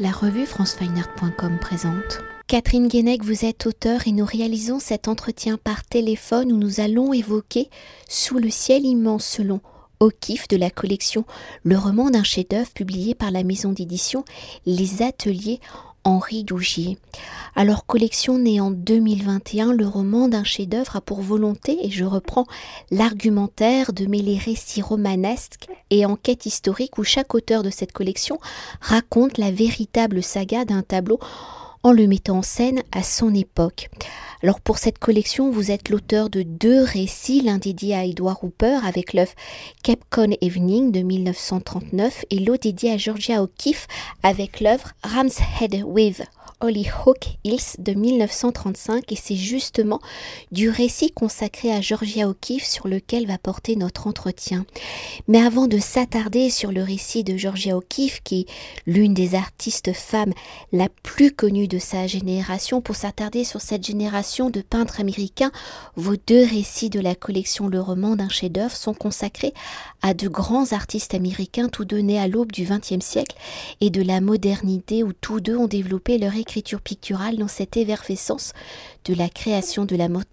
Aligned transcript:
La 0.00 0.12
revue 0.12 0.46
francefineart.com 0.46 1.58
présente. 1.60 2.20
Catherine 2.46 2.86
Guénec, 2.86 3.24
vous 3.24 3.44
êtes 3.44 3.66
auteur 3.66 4.06
et 4.06 4.12
nous 4.12 4.24
réalisons 4.24 4.78
cet 4.78 5.08
entretien 5.08 5.58
par 5.58 5.82
téléphone 5.84 6.52
où 6.52 6.56
nous 6.56 6.78
allons 6.78 7.12
évoquer 7.12 7.68
Sous 8.08 8.38
le 8.38 8.48
ciel 8.48 8.84
immense 8.84 9.26
selon 9.26 9.60
O'Keeffe 9.98 10.46
de 10.46 10.56
la 10.56 10.70
collection 10.70 11.24
Le 11.64 11.76
roman 11.76 12.10
d'un 12.10 12.22
chef-d'œuvre 12.22 12.70
publié 12.70 13.16
par 13.16 13.32
la 13.32 13.42
maison 13.42 13.72
d'édition 13.72 14.24
Les 14.66 15.02
Ateliers 15.02 15.58
Henri 16.08 16.42
Dougier. 16.42 16.96
Alors, 17.54 17.84
collection 17.84 18.38
née 18.38 18.62
en 18.62 18.70
2021, 18.70 19.74
le 19.74 19.86
roman 19.86 20.28
d'un 20.28 20.42
chef-d'œuvre 20.42 20.96
a 20.96 21.00
pour 21.02 21.20
volonté, 21.20 21.84
et 21.84 21.90
je 21.90 22.06
reprends 22.06 22.46
l'argumentaire, 22.90 23.92
de 23.92 24.06
mêler 24.06 24.38
récits 24.38 24.80
romanesques 24.80 25.68
et 25.90 26.06
enquêtes 26.06 26.46
historiques 26.46 26.96
où 26.96 27.04
chaque 27.04 27.34
auteur 27.34 27.62
de 27.62 27.68
cette 27.68 27.92
collection 27.92 28.38
raconte 28.80 29.36
la 29.36 29.50
véritable 29.50 30.22
saga 30.22 30.64
d'un 30.64 30.80
tableau 30.80 31.20
en 31.82 31.92
le 31.92 32.06
mettant 32.06 32.38
en 32.38 32.42
scène 32.42 32.82
à 32.92 33.02
son 33.02 33.34
époque. 33.34 33.90
Alors 34.42 34.60
pour 34.60 34.78
cette 34.78 34.98
collection, 34.98 35.50
vous 35.50 35.70
êtes 35.70 35.88
l'auteur 35.88 36.30
de 36.30 36.42
deux 36.42 36.82
récits, 36.82 37.40
l'un 37.40 37.58
dédié 37.58 37.94
à 37.94 38.04
Edward 38.04 38.38
Hooper 38.42 38.78
avec 38.84 39.12
l'œuvre 39.12 39.32
Cape 39.82 40.04
Con 40.10 40.30
Evening 40.40 40.92
de 40.92 41.00
1939 41.00 42.24
et 42.30 42.38
l'autre 42.38 42.62
dédié 42.62 42.92
à 42.92 42.96
Georgia 42.96 43.42
O'Keeffe 43.42 43.88
avec 44.22 44.60
l'œuvre 44.60 44.92
Ram's 45.02 45.40
Head 45.60 45.82
Hollyhock 46.60 47.38
Hills 47.44 47.76
de 47.78 47.92
1935 47.92 49.12
et 49.12 49.16
c'est 49.16 49.36
justement 49.36 50.00
du 50.50 50.70
récit 50.70 51.12
consacré 51.12 51.70
à 51.72 51.80
Georgia 51.80 52.28
O'Keeffe 52.28 52.64
sur 52.64 52.88
lequel 52.88 53.26
va 53.26 53.38
porter 53.38 53.76
notre 53.76 54.08
entretien. 54.08 54.66
Mais 55.28 55.40
avant 55.40 55.68
de 55.68 55.78
s'attarder 55.78 56.50
sur 56.50 56.72
le 56.72 56.82
récit 56.82 57.22
de 57.22 57.36
Georgia 57.36 57.76
O'Keeffe, 57.76 58.20
qui 58.24 58.40
est 58.40 58.46
l'une 58.86 59.14
des 59.14 59.36
artistes 59.36 59.92
femmes 59.92 60.32
la 60.72 60.88
plus 61.02 61.30
connue 61.30 61.68
de 61.68 61.78
sa 61.78 62.06
génération, 62.06 62.80
pour 62.80 62.96
s'attarder 62.96 63.44
sur 63.44 63.60
cette 63.60 63.86
génération 63.86 64.50
de 64.50 64.60
peintres 64.60 65.00
américains, 65.00 65.52
vos 65.94 66.16
deux 66.26 66.44
récits 66.44 66.90
de 66.90 67.00
la 67.00 67.14
collection 67.14 67.68
Le 67.68 67.80
roman 67.80 68.16
d'un 68.16 68.28
chef-d'œuvre 68.28 68.74
sont 68.74 68.94
consacrés 68.94 69.54
à 70.02 70.12
de 70.14 70.28
grands 70.28 70.72
artistes 70.72 71.14
américains, 71.14 71.68
tous 71.68 71.84
deux 71.84 71.98
nés 71.98 72.18
à 72.18 72.26
l'aube 72.26 72.50
du 72.50 72.64
XXe 72.64 73.04
siècle 73.04 73.36
et 73.80 73.90
de 73.90 74.02
la 74.02 74.20
modernité, 74.20 75.04
où 75.04 75.12
tous 75.12 75.40
deux 75.40 75.56
ont 75.56 75.68
développé 75.68 76.18
leur 76.18 76.34
écriture 76.48 76.80
picturale 76.80 77.36
dans 77.36 77.46
cette 77.46 77.76
effervescence 77.76 78.54
de 79.04 79.12
la 79.12 79.28
création 79.28 79.84
de 79.84 79.96
la 79.96 80.08
mode 80.08 80.24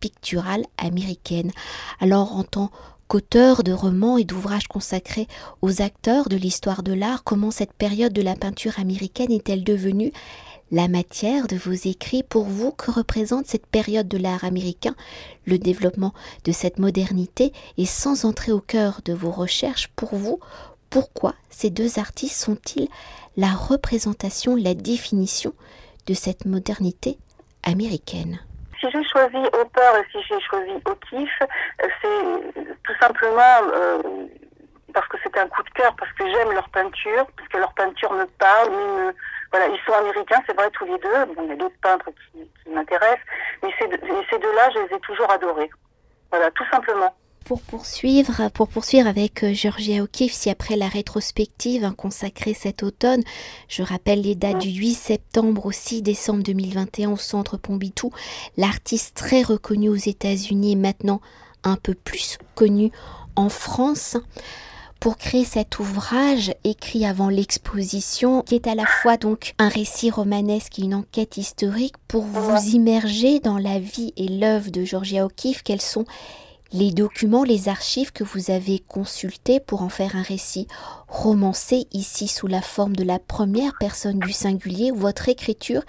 picturale 0.00 0.66
américaine. 0.76 1.50
Alors, 1.98 2.36
en 2.36 2.44
tant 2.44 2.70
qu'auteur 3.08 3.62
de 3.62 3.72
romans 3.72 4.18
et 4.18 4.24
d'ouvrages 4.24 4.68
consacrés 4.68 5.28
aux 5.62 5.80
acteurs 5.80 6.28
de 6.28 6.36
l'histoire 6.36 6.82
de 6.82 6.92
l'art, 6.92 7.24
comment 7.24 7.50
cette 7.50 7.72
période 7.72 8.12
de 8.12 8.20
la 8.20 8.36
peinture 8.36 8.78
américaine 8.78 9.32
est-elle 9.32 9.64
devenue 9.64 10.12
la 10.72 10.88
matière 10.88 11.46
de 11.46 11.56
vos 11.56 11.72
écrits? 11.72 12.22
Pour 12.22 12.44
vous 12.44 12.72
que 12.72 12.90
représente 12.90 13.46
cette 13.46 13.66
période 13.66 14.08
de 14.08 14.18
l'art 14.18 14.44
américain, 14.44 14.94
le 15.46 15.58
développement 15.58 16.12
de 16.44 16.52
cette 16.52 16.78
modernité? 16.78 17.54
Et 17.78 17.86
sans 17.86 18.26
entrer 18.26 18.52
au 18.52 18.60
cœur 18.60 19.00
de 19.06 19.14
vos 19.14 19.30
recherches 19.30 19.88
pour 19.96 20.14
vous, 20.16 20.38
pourquoi 20.90 21.34
ces 21.48 21.70
deux 21.70 21.98
artistes 21.98 22.38
sont-ils 22.38 22.88
la 23.36 23.48
représentation, 23.48 24.56
la 24.56 24.74
définition 24.74 25.52
de 26.06 26.14
cette 26.14 26.44
modernité 26.44 27.18
américaine 27.62 28.40
si 28.82 28.90
j'ai 28.90 29.04
choisi 29.04 29.36
Hopper 29.36 29.90
et 30.00 30.10
si 30.10 30.18
j'ai 30.28 30.40
choisi 30.40 30.72
euh, 30.72 31.88
c'est 32.02 32.64
tout 32.84 32.94
simplement 33.00 33.60
euh, 33.72 34.02
parce 34.92 35.06
que 35.08 35.16
c'était 35.22 35.40
un 35.40 35.48
coup 35.48 35.62
de 35.62 35.70
cœur, 35.70 35.94
parce 35.96 36.12
que 36.12 36.28
j'aime 36.28 36.52
leur 36.52 36.68
peinture, 36.70 37.26
parce 37.36 37.48
que 37.48 37.58
leur 37.58 37.72
peinture 37.74 38.12
me 38.12 38.26
parle, 38.38 38.70
me, 38.70 39.14
voilà, 39.50 39.68
ils 39.68 39.80
sont 39.86 39.92
américains, 39.92 40.42
c'est 40.46 40.56
vrai 40.56 40.68
tous 40.70 40.84
les 40.84 40.98
deux. 40.98 41.34
Bon, 41.34 41.44
il 41.44 41.48
y 41.50 41.52
a 41.52 41.56
d'autres 41.56 41.80
peintres 41.80 42.10
qui, 42.32 42.70
m'intéressent, 42.70 43.24
mais 43.62 43.70
ces 43.78 44.38
deux-là, 44.38 44.70
je 44.74 44.80
les 44.80 44.96
ai 44.96 45.00
toujours 45.00 45.30
adorés. 45.30 45.70
Voilà, 46.30 46.50
tout 46.50 46.64
simplement. 46.70 47.14
Pour 47.44 47.60
poursuivre, 47.60 48.48
pour 48.50 48.68
poursuivre 48.68 49.08
avec 49.08 49.42
euh, 49.42 49.52
Georgia 49.52 50.02
O'Keeffe, 50.02 50.32
si 50.32 50.48
après 50.48 50.76
la 50.76 50.88
rétrospective 50.88 51.84
hein, 51.84 51.94
consacrée 51.96 52.54
cet 52.54 52.82
automne, 52.82 53.22
je 53.68 53.82
rappelle 53.82 54.22
les 54.22 54.34
dates 54.34 54.60
du 54.60 54.70
8 54.70 54.94
septembre 54.94 55.66
au 55.66 55.72
6 55.72 56.02
décembre 56.02 56.42
2021 56.42 57.10
au 57.10 57.16
Centre 57.16 57.56
Pompidou, 57.56 58.10
l'artiste 58.56 59.16
très 59.16 59.42
reconnu 59.42 59.88
aux 59.88 59.96
États-Unis 59.96 60.72
et 60.72 60.76
maintenant 60.76 61.20
un 61.64 61.76
peu 61.76 61.94
plus 61.94 62.38
connu 62.54 62.92
en 63.36 63.48
France 63.48 64.16
pour 65.00 65.16
créer 65.16 65.44
cet 65.44 65.80
ouvrage 65.80 66.54
écrit 66.62 67.04
avant 67.04 67.28
l'exposition, 67.28 68.42
qui 68.42 68.54
est 68.54 68.68
à 68.68 68.76
la 68.76 68.86
fois 68.86 69.16
donc 69.16 69.54
un 69.58 69.68
récit 69.68 70.10
romanesque 70.10 70.78
et 70.78 70.82
une 70.82 70.94
enquête 70.94 71.38
historique, 71.38 71.96
pour 72.06 72.22
vous 72.22 72.56
immerger 72.68 73.40
dans 73.40 73.58
la 73.58 73.80
vie 73.80 74.12
et 74.16 74.28
l'œuvre 74.28 74.70
de 74.70 74.84
Georgia 74.84 75.26
O'Keeffe, 75.26 75.64
quels 75.64 75.80
sont 75.80 76.04
les 76.72 76.90
documents, 76.90 77.44
les 77.44 77.68
archives 77.68 78.12
que 78.12 78.24
vous 78.24 78.50
avez 78.50 78.78
consultés 78.80 79.60
pour 79.60 79.82
en 79.82 79.88
faire 79.88 80.16
un 80.16 80.22
récit 80.22 80.66
romancé 81.08 81.86
ici 81.92 82.28
sous 82.28 82.46
la 82.46 82.62
forme 82.62 82.96
de 82.96 83.04
la 83.04 83.18
première 83.18 83.72
personne 83.78 84.18
du 84.18 84.32
singulier. 84.32 84.90
Votre 84.90 85.28
écriture 85.28 85.82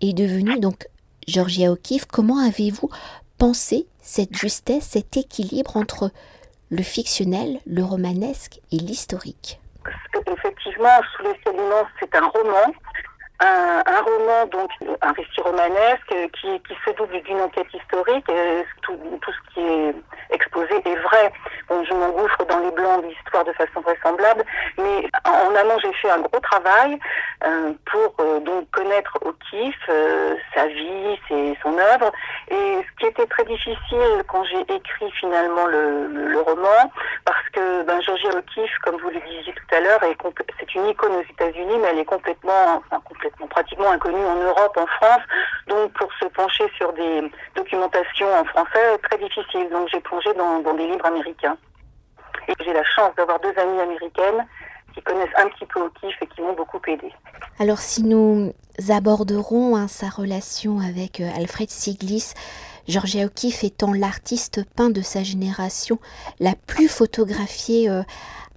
est 0.00 0.14
devenue 0.14 0.58
donc 0.58 0.88
Georgia 1.28 1.70
O'Keeffe. 1.70 2.06
Comment 2.06 2.38
avez-vous 2.38 2.88
pensé 3.38 3.86
cette 4.00 4.34
justesse, 4.36 4.84
cet 4.84 5.16
équilibre 5.16 5.76
entre 5.76 6.10
le 6.70 6.82
fictionnel, 6.82 7.60
le 7.66 7.84
romanesque 7.84 8.60
et 8.72 8.76
l'historique? 8.76 9.60
Effectivement, 10.26 11.00
Sous 11.16 11.24
les 11.24 11.38
sédiments, 11.44 11.86
c'est 12.00 12.14
un 12.14 12.26
roman 12.28 12.72
un, 13.42 14.00
roman, 14.02 14.46
donc 14.46 14.70
un 15.00 15.12
récit 15.12 15.40
romanesque 15.40 16.14
qui, 16.40 16.60
qui 16.60 16.74
se 16.84 16.90
double 16.96 17.20
d'une 17.22 17.40
enquête 17.40 17.72
historique. 17.72 18.28
Et 18.28 18.64
tout, 18.82 18.98
ce 19.26 19.54
qui 19.54 19.60
est 19.60 19.94
exposé 20.30 20.74
est 20.84 20.96
vrai. 20.96 21.32
Bon, 21.68 21.84
je 21.84 21.92
m'engouffre 21.94 22.44
dans 22.46 22.58
les 22.58 22.70
blancs 22.70 23.02
de 23.02 23.08
l'histoire 23.08 23.44
de 23.44 23.52
façon 23.52 23.80
vraisemblable, 23.80 24.44
mais 24.78 25.08
en 25.24 25.54
amont, 25.54 25.78
j'ai 25.82 25.92
fait 25.94 26.10
un 26.10 26.20
gros 26.20 26.40
travail 26.40 26.98
euh, 27.44 27.72
pour 27.86 28.14
euh, 28.20 28.40
donc 28.40 28.70
connaître 28.70 29.18
O'Keeffe, 29.22 29.74
euh, 29.88 30.36
sa 30.54 30.66
vie, 30.66 31.18
son 31.62 31.76
œuvre. 31.78 32.12
Et 32.48 32.54
ce 32.54 32.98
qui 32.98 33.06
était 33.06 33.26
très 33.26 33.44
difficile 33.44 34.22
quand 34.28 34.44
j'ai 34.44 34.60
écrit 34.74 35.10
finalement 35.12 35.66
le, 35.66 36.40
roman, 36.42 36.90
parce 37.24 37.48
que 37.52 37.82
ben, 37.84 38.00
Georgia 38.00 38.30
O'Keeffe, 38.30 38.78
comme 38.84 38.96
vous 38.96 39.10
le 39.10 39.20
disiez 39.20 39.52
tout 39.52 39.74
à 39.74 39.80
l'heure, 39.80 40.00
c'est 40.58 40.74
une 40.74 40.86
icône 40.86 41.14
aux 41.14 41.32
États-Unis, 41.32 41.78
mais 41.80 41.88
elle 41.92 41.98
est 42.00 42.04
complètement 42.04 42.82
pratiquement 43.50 43.90
inconnu 43.90 44.24
en 44.24 44.36
Europe, 44.36 44.76
en 44.76 44.86
France. 44.86 45.22
Donc 45.68 45.92
pour 45.92 46.08
se 46.20 46.26
pencher 46.26 46.64
sur 46.76 46.92
des 46.92 47.30
documentations 47.54 48.32
en 48.34 48.44
français, 48.44 48.98
très 49.02 49.18
difficile. 49.18 49.68
Donc 49.70 49.88
j'ai 49.92 50.00
plongé 50.00 50.32
dans, 50.34 50.60
des 50.74 50.86
livres 50.86 51.06
américains. 51.06 51.56
Et 52.48 52.52
j'ai 52.64 52.72
la 52.72 52.84
chance 52.84 53.14
d'avoir 53.16 53.38
deux 53.40 53.54
amies 53.56 53.80
américaines 53.80 54.46
qui 54.94 55.02
connaissent 55.02 55.34
un 55.36 55.48
petit 55.48 55.66
peu 55.66 55.80
O'Keeffe 55.80 56.20
et 56.20 56.26
qui 56.26 56.42
m'ont 56.42 56.54
beaucoup 56.54 56.80
aidé. 56.86 57.12
Alors 57.58 57.78
si 57.78 58.02
nous 58.02 58.52
aborderons 58.90 59.76
hein, 59.76 59.88
sa 59.88 60.08
relation 60.08 60.80
avec 60.80 61.20
euh, 61.20 61.28
Alfred 61.36 61.70
Stieglitz, 61.70 62.34
Georgia 62.88 63.26
O'Keeffe 63.26 63.64
étant 63.64 63.92
l'artiste 63.92 64.64
peint 64.74 64.90
de 64.90 65.02
sa 65.02 65.22
génération 65.22 65.98
la 66.40 66.54
plus 66.66 66.88
photographiée 66.88 67.88
euh, 67.88 68.02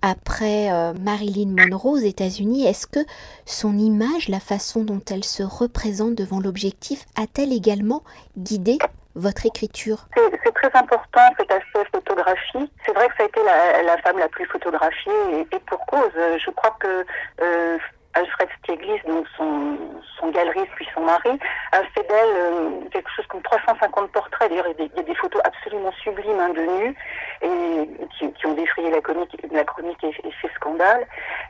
après 0.06 0.72
euh, 0.72 0.94
Marilyn 0.94 1.56
Monroe 1.58 1.94
aux 1.94 1.98
États-Unis, 1.98 2.68
est-ce 2.68 2.86
que 2.86 3.00
son 3.46 3.78
image, 3.78 4.30
la 4.30 4.40
façon 4.40 4.84
dont 4.84 5.02
elle 5.12 5.24
se 5.24 5.42
représente 5.42 6.14
devant 6.14 6.40
l'objectif, 6.40 7.06
a-t-elle 7.16 7.52
également 7.52 8.04
guidé 8.38 8.78
votre 9.16 9.46
écriture? 9.48 10.08
C'est 10.16 10.54
très 10.54 10.70
important 10.78 11.22
cet 11.40 11.52
aspect 11.52 11.90
photographie. 11.92 12.72
C'est 12.86 12.94
vrai 12.94 13.08
que 13.08 13.16
ça 13.18 13.24
a 13.24 13.26
été 13.26 13.40
la, 13.44 13.98
femme 14.04 14.20
la 14.20 14.30
plus 14.30 14.46
photographiée 14.46 15.12
et, 15.40 15.60
pour 15.60 15.84
cause. 15.88 16.12
Je 16.16 16.52
crois 16.52 16.76
que 16.80 17.06
euh, 17.42 17.78
Alfred 18.16 18.50
Stieglitz, 18.60 19.04
donc 19.06 19.26
son, 19.38 19.78
son 20.20 20.30
galeriste 20.32 20.72
puis 20.76 20.88
son 20.94 21.02
mari, 21.02 21.38
a 21.72 21.84
fait 21.94 22.08
d'elle 22.08 22.36
euh, 22.36 22.70
quelque 22.92 23.10
chose 23.16 23.26
comme 23.28 23.42
350 23.42 24.12
portraits. 24.12 24.50
D'ailleurs, 24.50 24.68
il, 24.80 24.90
y 24.96 25.00
a 25.00 25.04
des 25.04 25.16
photos 25.16 25.42
absolument 25.44 25.92
sublimes 26.04 26.40
hein, 26.40 26.50
de 26.50 26.62
nu 26.62 26.96
et 27.42 27.90
qui, 28.18 28.32
qui, 28.32 28.46
ont 28.48 28.54
défrayé 28.54 28.90
la, 28.90 29.02
chronique, 29.02 29.36
la 29.52 29.64
chronique 29.66 30.04
et, 30.04 30.14
fait 30.14 30.52
scandale. 30.56 31.06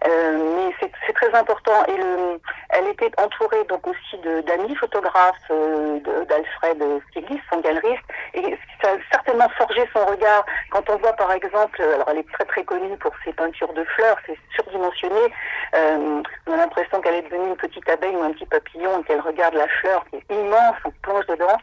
Euh, 0.08 0.70
mais 0.80 0.90
c'est 1.06 1.14
très 1.14 1.34
important. 1.38 1.86
Et 1.88 1.98
le, 1.98 2.40
elle 2.78 2.88
était 2.90 3.12
entourée 3.22 3.64
donc 3.66 3.86
aussi 3.88 4.18
d'amis 4.46 4.76
photographes 4.76 5.36
euh, 5.52 6.00
d'Alfred 6.28 6.84
Stieglitz, 7.10 7.42
son 7.52 7.60
galeriste, 7.62 8.04
et 8.34 8.58
ça 8.82 8.92
a 8.92 8.98
certainement 9.12 9.50
forgé 9.58 9.88
son 9.94 10.06
regard. 10.06 10.46
Quand 10.72 10.90
on 10.90 10.98
voit 10.98 11.14
par 11.14 11.32
exemple, 11.32 11.82
alors 11.82 12.08
elle 12.10 12.20
est 12.20 12.32
très 12.32 12.46
très 12.46 12.64
connue 12.64 12.98
pour 12.98 13.12
ses 13.24 13.34
peintures 13.34 13.74
de 13.74 13.84
fleurs, 13.84 14.18
c'est 14.26 14.38
surdimensionné. 14.56 15.34
Euh, 15.76 16.22
a 16.48 16.58
l'impression 16.58 17.02
qu'elle 17.02 17.16
est 17.16 17.22
devenue 17.24 17.50
une 17.50 17.56
petite 17.58 17.88
abeille 17.90 18.16
ou 18.16 18.24
un 18.24 18.32
petit 18.32 18.46
papillon 18.46 19.00
et 19.00 19.04
qu'elle 19.04 19.20
regarde 19.20 19.56
la 19.56 19.68
fleur 19.68 20.06
qui 20.10 20.18
est 20.18 20.34
immense, 20.34 20.76
on 20.86 20.92
plonge 21.02 21.26
dedans. 21.28 21.58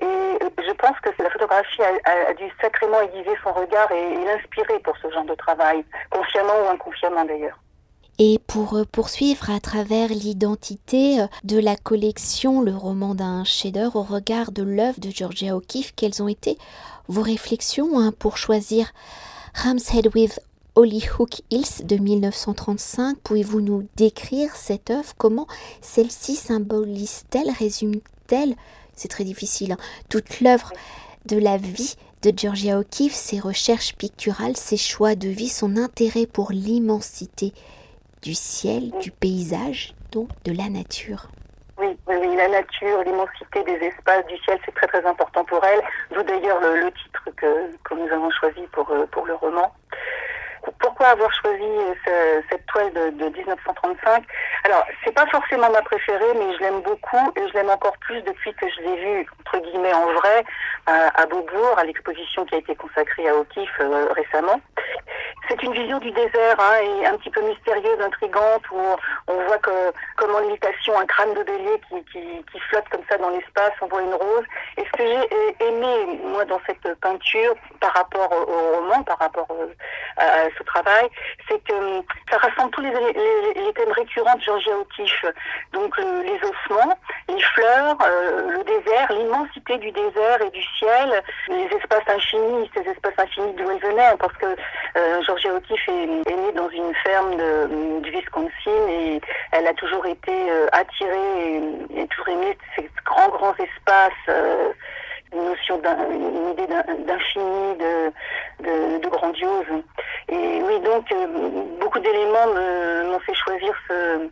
Et 0.00 0.04
euh, 0.04 0.48
je 0.58 0.72
pense 0.72 0.98
que 1.00 1.10
la 1.22 1.30
photographie 1.30 1.82
a, 1.82 2.30
a, 2.30 2.34
dû 2.34 2.50
sacrément 2.60 3.00
aiguiser 3.02 3.36
son 3.42 3.52
regard 3.52 3.90
et, 3.92 4.14
l'inspirer 4.24 4.78
pour 4.80 4.96
ce 4.98 5.10
genre 5.10 5.24
de 5.24 5.34
travail, 5.34 5.84
consciemment 6.10 6.54
ou 6.64 6.68
inconsciemment 6.70 7.24
d'ailleurs. 7.24 7.58
Et 8.20 8.38
pour 8.46 8.74
euh, 8.74 8.84
poursuivre 8.84 9.50
à 9.50 9.58
travers 9.58 10.08
l'identité 10.08 11.20
euh, 11.20 11.26
de 11.42 11.58
la 11.58 11.76
collection 11.76 12.60
Le 12.60 12.76
roman 12.76 13.16
d'un 13.16 13.42
chef-d'œuvre 13.42 13.96
au 13.96 14.02
regard 14.02 14.52
de 14.52 14.62
l'œuvre 14.62 15.00
de 15.00 15.10
Georgia 15.10 15.56
O'Keeffe, 15.56 15.92
quelles 15.96 16.22
ont 16.22 16.28
été 16.28 16.56
vos 17.08 17.22
réflexions 17.22 17.98
hein, 17.98 18.12
pour 18.16 18.36
choisir 18.36 18.92
Ram's 19.54 19.92
Head 19.92 20.10
with 20.14 20.38
Hook 20.76 21.42
Hills 21.50 21.84
de 21.84 21.96
1935. 21.96 23.18
Pouvez-vous 23.18 23.60
nous 23.60 23.88
décrire 23.96 24.54
cette 24.54 24.90
œuvre? 24.90 25.14
Comment 25.18 25.48
celle-ci 25.80 26.36
symbolise-t-elle, 26.36 27.50
résume-t-elle? 27.50 28.54
C'est 28.94 29.08
très 29.08 29.24
difficile. 29.24 29.72
Hein, 29.72 29.78
toute 30.08 30.40
l'œuvre 30.40 30.72
de 31.26 31.36
la 31.36 31.56
vie 31.56 31.96
de 32.22 32.32
Georgia 32.36 32.78
O'Keeffe, 32.78 33.14
ses 33.14 33.40
recherches 33.40 33.96
picturales, 33.96 34.56
ses 34.56 34.76
choix 34.76 35.16
de 35.16 35.28
vie, 35.28 35.48
son 35.48 35.76
intérêt 35.76 36.26
pour 36.26 36.52
l'immensité 36.52 37.52
du 38.24 38.34
ciel, 38.34 38.90
du 39.00 39.10
paysage, 39.10 39.94
donc 40.10 40.28
de 40.44 40.56
la 40.56 40.70
nature. 40.70 41.28
Oui, 41.76 41.96
oui, 42.06 42.36
la 42.36 42.48
nature, 42.48 43.02
l'immensité 43.04 43.62
des 43.64 43.86
espaces 43.86 44.26
du 44.26 44.38
ciel, 44.38 44.58
c'est 44.64 44.74
très 44.74 44.86
très 44.86 45.04
important 45.04 45.44
pour 45.44 45.62
elle. 45.62 45.82
D'où 46.10 46.22
d'ailleurs 46.22 46.58
le, 46.60 46.90
titre 46.90 47.28
que, 47.36 47.76
que, 47.84 47.94
nous 47.94 48.08
avons 48.10 48.30
choisi 48.30 48.62
pour, 48.72 48.90
euh, 48.90 49.06
pour 49.12 49.26
le 49.26 49.34
roman 49.34 49.70
pourquoi 50.80 51.08
avoir 51.08 51.32
choisi 51.34 51.62
euh, 52.08 52.40
cette 52.50 52.64
toile 52.66 52.92
de, 52.92 53.28
1935 53.28 54.24
Alors, 54.64 54.84
c'est 55.04 55.12
pas 55.12 55.26
forcément 55.26 55.70
ma 55.70 55.82
préférée, 55.82 56.34
mais 56.34 56.54
je 56.54 56.60
l'aime 56.60 56.80
beaucoup 56.82 57.32
et 57.36 57.48
je 57.48 57.52
l'aime 57.54 57.70
encore 57.70 57.96
plus 57.98 58.22
depuis 58.22 58.52
que 58.54 58.66
je 58.68 58.80
l'ai 58.82 58.96
vue 58.96 59.26
entre 59.40 59.58
guillemets 59.64 59.92
en 59.92 60.12
vrai 60.12 60.44
à, 60.86 61.26
Beaubourg, 61.26 61.78
à 61.78 61.84
l'exposition 61.84 62.44
qui 62.44 62.54
a 62.54 62.58
été 62.58 62.74
consacrée 62.74 63.28
à 63.28 63.36
O'Keeffe 63.36 63.80
euh, 63.80 64.08
récemment. 64.12 64.60
C'est 65.48 65.62
une 65.62 65.72
vision 65.72 65.98
du 65.98 66.10
désert 66.10 66.56
hein, 66.58 66.76
et 66.82 67.06
un 67.06 67.16
petit 67.16 67.30
peu 67.30 67.42
mystérieuse, 67.42 68.00
intrigante, 68.00 68.62
où 68.70 68.80
on 69.28 69.44
voit 69.46 69.58
que, 69.58 69.92
comme 70.16 70.34
en 70.34 70.40
lévitation 70.40 70.98
un 70.98 71.06
crâne 71.06 71.34
de 71.34 71.42
bélier 71.42 71.80
qui, 71.88 72.04
qui, 72.50 72.60
flotte 72.70 72.88
comme 72.90 73.02
ça 73.08 73.18
dans 73.18 73.30
l'espace, 73.30 73.72
on 73.82 73.86
voit 73.86 74.02
une 74.02 74.14
rose. 74.14 74.44
Et 74.76 74.84
ce 74.84 74.90
que 74.92 75.04
j'ai 75.04 75.66
aimé, 75.66 76.20
moi, 76.24 76.44
dans 76.44 76.60
cette 76.66 76.94
peinture, 77.00 77.54
par 77.80 77.92
rapport 77.92 78.30
au 78.32 78.76
roman, 78.76 79.02
par 79.02 79.18
rapport 79.18 79.46
euh, 79.50 79.66
à 80.16 80.48
ce 80.56 80.62
travail, 80.64 81.08
c'est 81.48 81.62
que 81.64 81.74
hum, 81.74 82.02
ça 82.30 82.38
rassemble 82.38 82.70
tous 82.70 82.82
les, 82.82 82.92
thèmes 83.74 83.92
récurrents 83.92 84.36
de 84.36 84.42
Georgia 84.42 84.72
O'Keeffe. 84.78 85.26
Donc 85.72 85.98
euh, 85.98 86.22
les 86.22 86.36
ossements, 86.36 86.96
les 87.28 87.40
fleurs, 87.40 87.96
euh, 88.06 88.50
le 88.50 88.64
désert, 88.64 89.12
l'immensité 89.12 89.78
du 89.78 89.90
désert 89.90 90.42
et 90.42 90.50
du 90.50 90.62
ciel, 90.78 91.22
les 91.48 91.68
espaces 91.76 92.08
infinis, 92.08 92.70
ces 92.74 92.88
espaces 92.88 93.18
infinis 93.18 93.52
d'où 93.54 93.70
elle 93.70 93.80
venait, 93.80 94.06
hein, 94.06 94.16
parce 94.18 94.34
que 94.34 94.46
euh, 94.46 95.22
O'Keeffe 95.34 95.88
est, 95.88 96.06
née 96.06 96.52
dans 96.54 96.68
une 96.68 96.94
ferme 97.02 98.00
du 98.02 98.10
Wisconsin 98.10 98.88
et 98.88 99.20
elle 99.52 99.66
a 99.66 99.74
toujours 99.74 100.06
été 100.06 100.32
attirée 100.72 101.56
et, 101.56 102.00
et, 102.00 102.06
toujours 102.08 102.28
aimé 102.28 102.56
ces 102.76 102.88
grands 103.04 103.28
grands 103.28 103.54
espaces 103.56 104.36
une 105.34 105.44
notion 105.44 105.78
idée 105.78 106.66
d'infini, 107.06 107.76
de, 107.78 109.08
grandiose. 109.08 109.82
Et 110.28 110.62
oui, 110.62 110.80
donc 110.80 111.10
euh, 111.12 111.26
beaucoup 111.80 111.98
d'éléments 111.98 112.46
m'ont 113.10 113.18
fait 113.20 113.34
choisir 113.34 113.72
ce, 113.88 114.28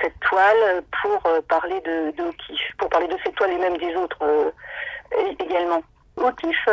cette 0.00 0.18
toile 0.20 0.82
pour 1.02 1.26
euh, 1.26 1.40
parler 1.48 1.80
de, 1.80 2.10
de 2.12 2.30
pour 2.78 2.88
parler 2.88 3.08
de 3.08 3.16
cette 3.24 3.34
toile 3.34 3.52
et 3.52 3.58
même 3.58 3.76
des 3.76 3.94
autres 3.96 4.22
euh, 4.22 4.50
également. 5.40 5.82
O'Keeffe 6.16 6.68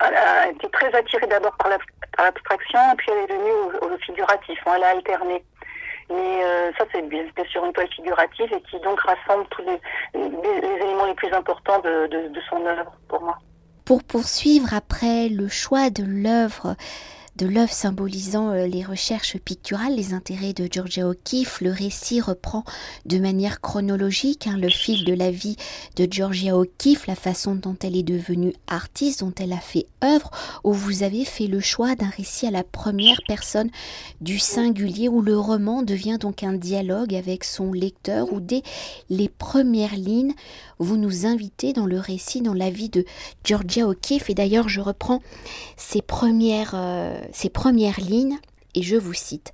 a 0.00 0.48
été 0.48 0.68
très 0.70 0.94
attirée 0.94 1.26
d'abord 1.26 1.56
par 1.56 1.68
l'abstraction, 1.68 2.80
puis 2.96 3.08
elle 3.10 3.30
est 3.30 3.36
venue 3.36 3.76
au, 3.82 3.98
figuratif. 3.98 4.58
Elle 4.66 4.82
a 4.82 4.90
alterné. 4.90 5.44
Mais 6.08 6.44
euh, 6.44 6.72
ça, 6.76 6.84
c'est 6.92 7.48
sûr 7.48 7.64
une 7.64 7.72
toile 7.72 7.88
figurative 7.94 8.52
et 8.52 8.60
qui 8.62 8.80
donc 8.80 9.00
rassemble 9.00 9.46
tous 9.50 9.62
les, 9.62 9.80
éléments 10.18 11.06
les 11.06 11.14
plus 11.14 11.32
importants 11.32 11.78
de 11.80 12.40
son 12.48 12.66
œuvre 12.66 12.92
pour 13.08 13.22
moi. 13.22 13.38
Pour 13.84 14.02
poursuivre 14.04 14.74
après 14.74 15.28
le 15.28 15.48
choix 15.48 15.90
de 15.90 16.04
l'œuvre, 16.04 16.76
de 17.40 17.46
l'œuvre 17.46 17.72
symbolisant 17.72 18.50
euh, 18.50 18.66
les 18.66 18.84
recherches 18.84 19.38
picturales, 19.38 19.96
les 19.96 20.12
intérêts 20.12 20.52
de 20.52 20.68
Georgia 20.70 21.08
O'Keeffe, 21.08 21.62
le 21.62 21.72
récit 21.72 22.20
reprend 22.20 22.64
de 23.06 23.18
manière 23.18 23.62
chronologique 23.62 24.46
hein, 24.46 24.58
le 24.58 24.68
fil 24.68 25.06
de 25.06 25.14
la 25.14 25.30
vie 25.30 25.56
de 25.96 26.06
Georgia 26.10 26.54
O'Keeffe, 26.54 27.06
la 27.06 27.14
façon 27.14 27.54
dont 27.54 27.76
elle 27.82 27.96
est 27.96 28.02
devenue 28.02 28.52
artiste, 28.66 29.20
dont 29.20 29.32
elle 29.38 29.54
a 29.54 29.58
fait 29.58 29.86
œuvre, 30.04 30.30
où 30.64 30.74
vous 30.74 31.02
avez 31.02 31.24
fait 31.24 31.46
le 31.46 31.60
choix 31.60 31.94
d'un 31.94 32.10
récit 32.10 32.46
à 32.46 32.50
la 32.50 32.62
première 32.62 33.22
personne 33.26 33.70
du 34.20 34.38
singulier, 34.38 35.08
où 35.08 35.22
le 35.22 35.38
roman 35.38 35.82
devient 35.82 36.18
donc 36.20 36.42
un 36.42 36.52
dialogue 36.52 37.14
avec 37.14 37.44
son 37.44 37.72
lecteur, 37.72 38.30
où 38.34 38.40
dès 38.40 38.62
les 39.08 39.30
premières 39.30 39.96
lignes, 39.96 40.34
vous 40.80 40.96
nous 40.96 41.26
invitez 41.26 41.72
dans 41.72 41.86
le 41.86 42.00
récit, 42.00 42.40
dans 42.40 42.54
la 42.54 42.70
vie 42.70 42.88
de 42.88 43.04
Georgia 43.44 43.86
O'Keeffe. 43.86 44.30
Et 44.30 44.34
d'ailleurs, 44.34 44.68
je 44.68 44.80
reprends 44.80 45.22
ses 45.76 46.02
premières, 46.02 46.72
euh, 46.74 47.20
ses 47.32 47.50
premières 47.50 48.00
lignes 48.00 48.38
et 48.74 48.82
je 48.82 48.96
vous 48.96 49.14
cite. 49.14 49.52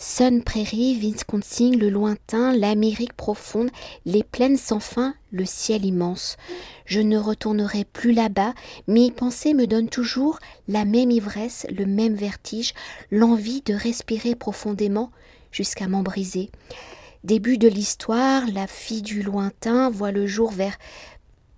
Sun 0.00 0.44
Prairie, 0.44 0.94
Wisconsin, 0.94 1.72
le 1.72 1.90
lointain, 1.90 2.56
l'Amérique 2.56 3.14
profonde, 3.14 3.70
les 4.06 4.22
plaines 4.22 4.56
sans 4.56 4.78
fin, 4.78 5.14
le 5.32 5.44
ciel 5.44 5.84
immense. 5.84 6.36
Je 6.84 7.00
ne 7.00 7.18
retournerai 7.18 7.84
plus 7.84 8.12
là-bas, 8.12 8.54
mais 8.86 9.06
y 9.06 9.10
penser 9.10 9.54
me 9.54 9.66
donne 9.66 9.88
toujours 9.88 10.38
la 10.68 10.84
même 10.84 11.10
ivresse, 11.10 11.66
le 11.76 11.84
même 11.84 12.14
vertige, 12.14 12.74
l'envie 13.10 13.62
de 13.62 13.74
respirer 13.74 14.36
profondément 14.36 15.10
jusqu'à 15.50 15.88
m'en 15.88 16.04
briser. 16.04 16.52
Début 17.24 17.58
de 17.58 17.66
l'histoire, 17.66 18.44
la 18.52 18.68
fille 18.68 19.02
du 19.02 19.22
lointain 19.22 19.90
voit 19.90 20.12
le 20.12 20.26
jour 20.26 20.52
vers 20.52 20.78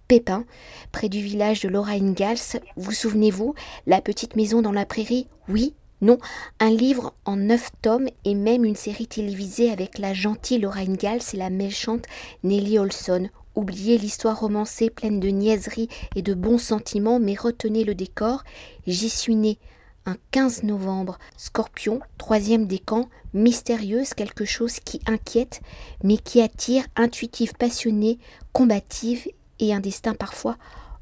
Pépin, 0.09 0.47
près 0.91 1.11
du 1.11 1.21
village 1.21 1.61
de 1.61 1.69
Lorraine 1.69 2.15
Gals. 2.15 2.61
Vous 2.77 2.93
souvenez-vous, 2.93 3.55
la 3.87 4.01
petite 4.01 4.37
maison 4.37 4.63
dans 4.63 4.73
la 4.73 4.87
prairie? 4.87 5.29
Oui, 5.51 5.75
non, 6.01 6.19
un 6.61 6.71
livre 6.71 7.13
en 7.27 7.37
neuf 7.37 7.71
tomes 7.83 8.09
et 8.25 8.35
même 8.35 8.65
une 8.65 8.75
série 8.75 9.07
télévisée 9.07 9.71
avec 9.71 9.99
la 9.99 10.15
gentille 10.15 10.61
Lorraine 10.61 10.97
Gals 10.97 11.21
et 11.35 11.37
la 11.37 11.51
méchante 11.51 12.07
Nellie 12.43 12.79
Olson. 12.79 13.29
Oubliez 13.55 13.99
l'histoire 13.99 14.41
romancée 14.41 14.89
pleine 14.89 15.21
de 15.21 15.29
niaiseries 15.29 15.89
et 16.17 16.23
de 16.23 16.33
bons 16.33 16.59
sentiments, 16.59 17.21
mais 17.21 17.35
retenez 17.35 17.85
le 17.85 17.95
décor. 17.95 18.45
J'y 18.87 19.11
suis 19.11 19.37
née 19.37 19.59
un 20.07 20.17
15 20.31 20.63
novembre. 20.65 21.19
Scorpion, 21.37 22.01
troisième 22.19 22.67
décan, 22.67 23.09
mystérieuse, 23.35 24.15
quelque 24.15 24.45
chose 24.45 24.81
qui 24.81 25.01
inquiète, 25.07 25.61
mais 26.03 26.17
qui 26.17 26.41
attire, 26.41 26.85
intuitive, 26.97 27.55
passionnée, 27.55 28.19
combative 28.53 29.29
et 29.59 29.75
un 29.75 29.81
destin 29.81 30.15
parfois 30.15 30.57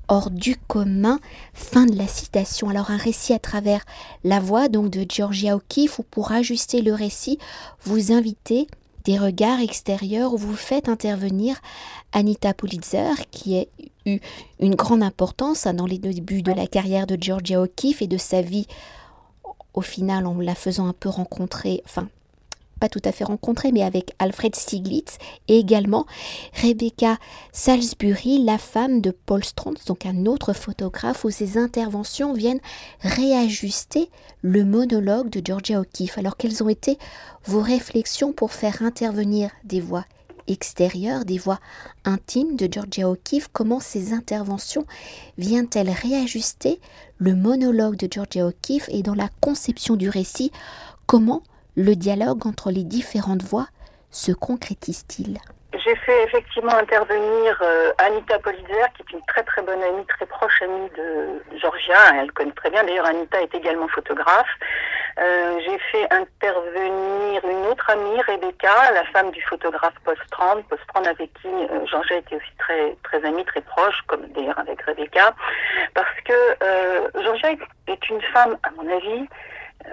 hors 0.09 0.31
du 0.31 0.57
commun. 0.57 1.21
Fin 1.52 1.87
de 1.87 1.97
la 1.97 2.09
citation. 2.09 2.69
Alors 2.69 2.90
un 2.90 2.97
récit 2.97 3.33
à 3.33 3.38
travers 3.38 3.85
la 4.25 4.40
voix 4.40 4.69
donc 4.69 4.90
de 4.90 5.07
Georgia 5.09 5.57
O'Keeffe, 5.57 5.99
ou 5.99 6.02
pour 6.02 6.33
ajuster 6.33 6.83
le 6.83 6.95
récit, 6.95 7.38
vous 7.83 8.12
invitez 8.12 8.67
des 9.05 9.19
regards 9.19 9.61
extérieurs 9.61 10.37
vous 10.37 10.55
faites 10.55 10.88
intervenir 10.88 11.57
Anita 12.12 12.52
Pulitzer, 12.52 13.14
qui 13.31 13.59
a 13.59 13.64
une 14.61 14.75
grande 14.75 15.03
importance 15.03 15.67
hein, 15.67 15.75
dans 15.75 15.87
les 15.87 15.99
débuts 15.99 16.43
de 16.43 16.53
la 16.53 16.67
carrière 16.67 17.07
de 17.07 17.17
Georgia 17.21 17.61
O'Keeffe 17.61 18.03
et 18.03 18.07
de 18.07 18.17
sa 18.17 18.43
vie 18.43 18.67
au 19.75 19.81
final 19.81 20.27
en 20.27 20.35
la 20.41 20.55
faisant 20.55 20.88
un 20.88 20.93
peu 20.93 21.09
rencontrer, 21.09 21.83
enfin 21.85 22.09
pas 22.79 22.88
tout 22.88 23.03
à 23.05 23.12
fait 23.12 23.25
rencontrée, 23.25 23.73
mais 23.73 23.83
avec 23.83 24.12
Alfred 24.19 24.55
Stieglitz 24.55 25.19
et 25.49 25.59
également 25.59 26.07
Rebecca 26.62 27.19
Salisbury, 27.53 28.45
la 28.45 28.59
femme 28.59 29.00
de 29.00 29.11
Paul 29.11 29.45
Strantz, 29.45 29.85
donc 29.87 30.07
un 30.07 30.27
autre 30.27 30.53
photographe 30.53 31.25
où 31.25 31.31
ses 31.31 31.59
interventions 31.59 32.33
viennent 32.33 32.61
réajuster 33.00 34.11
le 34.43 34.65
monologue 34.65 35.29
de 35.29 35.43
Georgia 35.45 35.81
O'Keeffe. 35.81 36.19
Alors 36.19 36.37
quelles 36.37 36.62
ont 36.62 36.69
été 36.69 36.99
vos 37.45 37.61
réflexions 37.61 38.33
pour 38.33 38.53
faire 38.53 38.83
intervenir 38.83 39.50
des 39.65 39.81
voix 39.81 40.05
extérieures, 40.49 41.25
des 41.25 41.38
voix 41.38 41.59
intimes 42.05 42.57
de 42.57 42.69
Georgia 42.71 43.09
O'Keeffe, 43.09 43.49
comment 43.52 43.81
ces 43.81 44.12
interventions 44.12 44.87
viennent-elles 45.37 45.90
réajuster 45.90 46.81
le 47.19 47.35
monologue 47.35 47.97
de 47.97 48.09
Georgia 48.11 48.47
O'Keeffe 48.47 48.88
et 48.88 49.02
dans 49.02 49.14
la 49.14 49.28
conception 49.40 49.97
du 49.97 50.09
récit, 50.09 50.52
comment 51.07 51.43
le 51.76 51.95
dialogue 51.95 52.47
entre 52.47 52.71
les 52.71 52.85
différentes 52.85 53.43
voix 53.43 53.69
se 54.11 54.33
concrétise-t-il? 54.33 55.38
J'ai 55.75 55.95
fait 55.97 56.25
effectivement 56.25 56.75
intervenir 56.75 57.62
euh, 57.62 57.93
Anita 57.99 58.38
Politzer, 58.38 58.87
qui 58.97 59.02
est 59.02 59.12
une 59.12 59.25
très 59.28 59.43
très 59.43 59.62
bonne 59.62 59.83
amie, 59.83 60.05
très 60.07 60.25
proche 60.25 60.62
amie 60.62 60.88
de 60.97 61.59
Georgia. 61.59 61.99
Elle 62.14 62.33
connaît 62.33 62.52
très 62.52 62.71
bien. 62.71 62.83
D'ailleurs, 62.85 63.07
Anita 63.07 63.40
est 63.43 63.55
également 63.55 63.87
photographe. 63.88 64.49
Euh, 65.21 65.61
j'ai 65.65 65.79
fait 65.91 66.13
intervenir 66.13 67.45
une 67.45 67.67
autre 67.67 67.91
amie, 67.91 68.21
Rebecca, 68.23 68.93
la 68.93 69.05
femme 69.07 69.31
du 69.33 69.43
photographe 69.43 69.95
Postrand. 70.05 70.63
Postrand 70.69 71.03
avec 71.05 71.33
qui 71.35 71.49
euh, 71.49 71.87
Georgia 71.87 72.17
était 72.17 72.37
aussi 72.37 72.53
très 72.59 72.97
très 73.03 73.25
amie, 73.25 73.45
très 73.45 73.61
proche, 73.63 74.01
comme 74.07 74.27
d'ailleurs 74.29 74.59
avec 74.59 74.81
Rebecca, 74.83 75.35
parce 75.95 76.21
que 76.25 77.23
Georgia 77.23 77.51
est 77.89 78.11
une 78.11 78.23
femme, 78.33 78.57
à 78.63 78.71
mon 78.77 78.89
avis, 78.91 79.29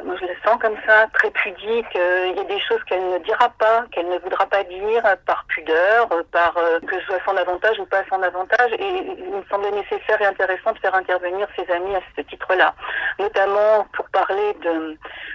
moi 0.04 0.16
je 0.20 0.26
la 0.26 0.34
sens 0.44 0.62
comme 0.62 0.76
ça, 0.86 1.08
très 1.14 1.32
pudique. 1.32 1.94
Il 1.96 2.36
y 2.36 2.40
a 2.40 2.44
des 2.44 2.60
choses 2.60 2.84
qu'elle 2.86 3.10
ne 3.10 3.20
dira 3.20 3.50
pas, 3.58 3.86
qu'elle 3.92 4.10
ne 4.10 4.20
voudra 4.20 4.46
pas 4.46 4.64
dire 4.64 5.04
par 5.26 5.46
pudeur, 5.48 6.10
par 6.32 6.54
que 6.54 7.00
ce 7.00 7.06
soit 7.06 7.20
son 7.26 7.38
avantage 7.38 7.80
ou 7.80 7.86
pas 7.86 8.04
son 8.10 8.22
avantage. 8.22 8.72
Et 8.74 8.88
il 9.18 9.32
me 9.32 9.44
semblait 9.50 9.72
nécessaire 9.72 10.22
et 10.22 10.26
intéressant 10.26 10.74
de 10.74 10.80
faire 10.80 10.96
intervenir 10.96 11.48
ses 11.56 11.72
amis 11.72 11.96
à 11.96 12.02
ce 12.16 12.22
titre-là, 12.22 12.74
notamment 13.20 13.86
pour 13.94 14.06
parler 14.10 14.56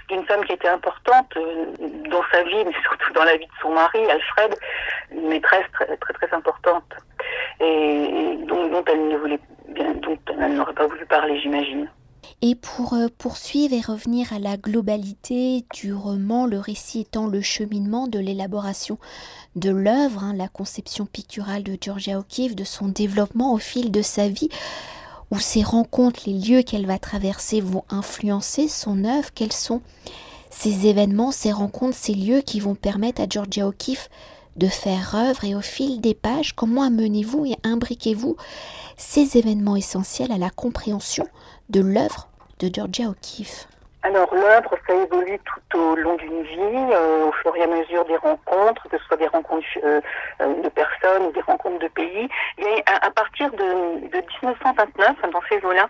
d'une 0.09 0.27
femme 0.27 0.45
qui 0.45 0.53
était 0.53 0.69
importante 0.69 1.33
dans 2.11 2.23
sa 2.33 2.43
vie, 2.43 2.65
mais 2.65 2.75
surtout 2.83 3.13
dans 3.13 3.25
la 3.25 3.37
vie 3.37 3.47
de 3.47 3.53
son 3.61 3.71
mari, 3.71 4.11
Alfred, 4.11 4.57
une 5.13 5.29
maîtresse 5.29 5.67
très 5.73 5.97
très, 5.97 6.13
très 6.15 6.35
importante, 6.35 6.93
et, 7.61 8.37
dont, 8.47 8.85
elle 8.87 9.09
ne 9.09 9.17
voulait 9.17 9.41
bien, 9.69 9.93
dont 9.95 10.19
elle 10.29 10.55
n'aurait 10.55 10.75
pas 10.75 10.87
voulu 10.87 11.07
parler, 11.07 11.39
j'imagine. 11.41 11.89
Et 12.43 12.55
pour 12.55 12.95
euh, 12.95 13.09
poursuivre 13.19 13.75
et 13.75 13.81
revenir 13.81 14.33
à 14.33 14.39
la 14.39 14.57
globalité 14.57 15.65
du 15.75 15.93
roman, 15.93 16.47
le 16.47 16.59
récit 16.59 17.01
étant 17.01 17.27
le 17.27 17.43
cheminement 17.43 18.07
de 18.07 18.19
l'élaboration 18.19 18.99
de 19.57 19.71
l'œuvre, 19.71 20.25
hein, 20.25 20.35
la 20.35 20.49
conception 20.49 21.07
picturale 21.07 21.63
de 21.63 21.77
Georgia 21.81 22.19
O'Keeffe, 22.19 22.57
de 22.57 22.65
son 22.65 22.89
développement 22.89 23.53
au 23.53 23.59
fil 23.59 23.91
de 23.91 24.03
sa 24.03 24.29
vie, 24.29 24.49
où 25.31 25.39
ses 25.39 25.63
rencontres, 25.63 26.23
les 26.27 26.33
lieux 26.35 26.63
qu'elle 26.63 26.87
va 26.87 26.99
traverser 26.99 27.61
vont 27.61 27.85
influencer 27.91 28.69
son 28.69 29.05
œuvre, 29.05 29.33
quels 29.35 29.53
sont 29.53 29.83
ces 30.51 30.87
événements, 30.87 31.31
ces 31.31 31.53
rencontres, 31.53 31.97
ces 31.97 32.15
lieux 32.15 32.41
qui 32.41 32.59
vont 32.59 32.75
permettre 32.75 33.23
à 33.23 33.27
Georgia 33.29 33.67
O'Keeffe 33.67 34.09
de 34.57 34.67
faire 34.67 35.15
œuvre 35.15 35.45
et 35.45 35.55
au 35.55 35.61
fil 35.61 36.01
des 36.01 36.15
pages, 36.15 36.55
comment 36.55 36.83
amenez-vous 36.83 37.47
et 37.47 37.57
imbriquez-vous 37.63 38.37
ces 38.97 39.39
événements 39.39 39.77
essentiels 39.77 40.33
à 40.33 40.39
la 40.39 40.51
compréhension 40.51 41.27
de 41.71 41.81
l'œuvre 41.81 42.29
de 42.59 42.69
Georgia 42.73 43.07
O'Keeffe 43.09 43.67
alors 44.03 44.35
l'œuvre, 44.35 44.71
ça 44.87 44.95
évolue 44.95 45.39
tout 45.45 45.79
au 45.79 45.95
long 45.95 46.17
d'une 46.17 46.43
vie, 46.43 46.59
euh, 46.59 47.27
au 47.27 47.33
fur 47.33 47.55
et 47.55 47.63
à 47.63 47.67
mesure 47.67 48.03
des 48.07 48.17
rencontres, 48.17 48.89
que 48.89 48.97
ce 48.97 49.05
soit 49.05 49.19
des 49.19 49.27
rencontres 49.27 49.67
euh, 49.85 50.01
euh, 50.41 50.63
de 50.63 50.69
personnes 50.71 51.27
ou 51.27 51.33
des 51.33 51.43
rencontres 51.43 51.81
de 51.81 51.89
pays. 51.89 52.27
Et 52.57 52.83
à, 52.87 53.11
partir 53.11 53.51
de, 53.51 54.09
de 54.09 54.17
1929, 54.43 55.17
dans 55.31 55.43
ces 55.51 55.63
eaux-là, 55.67 55.87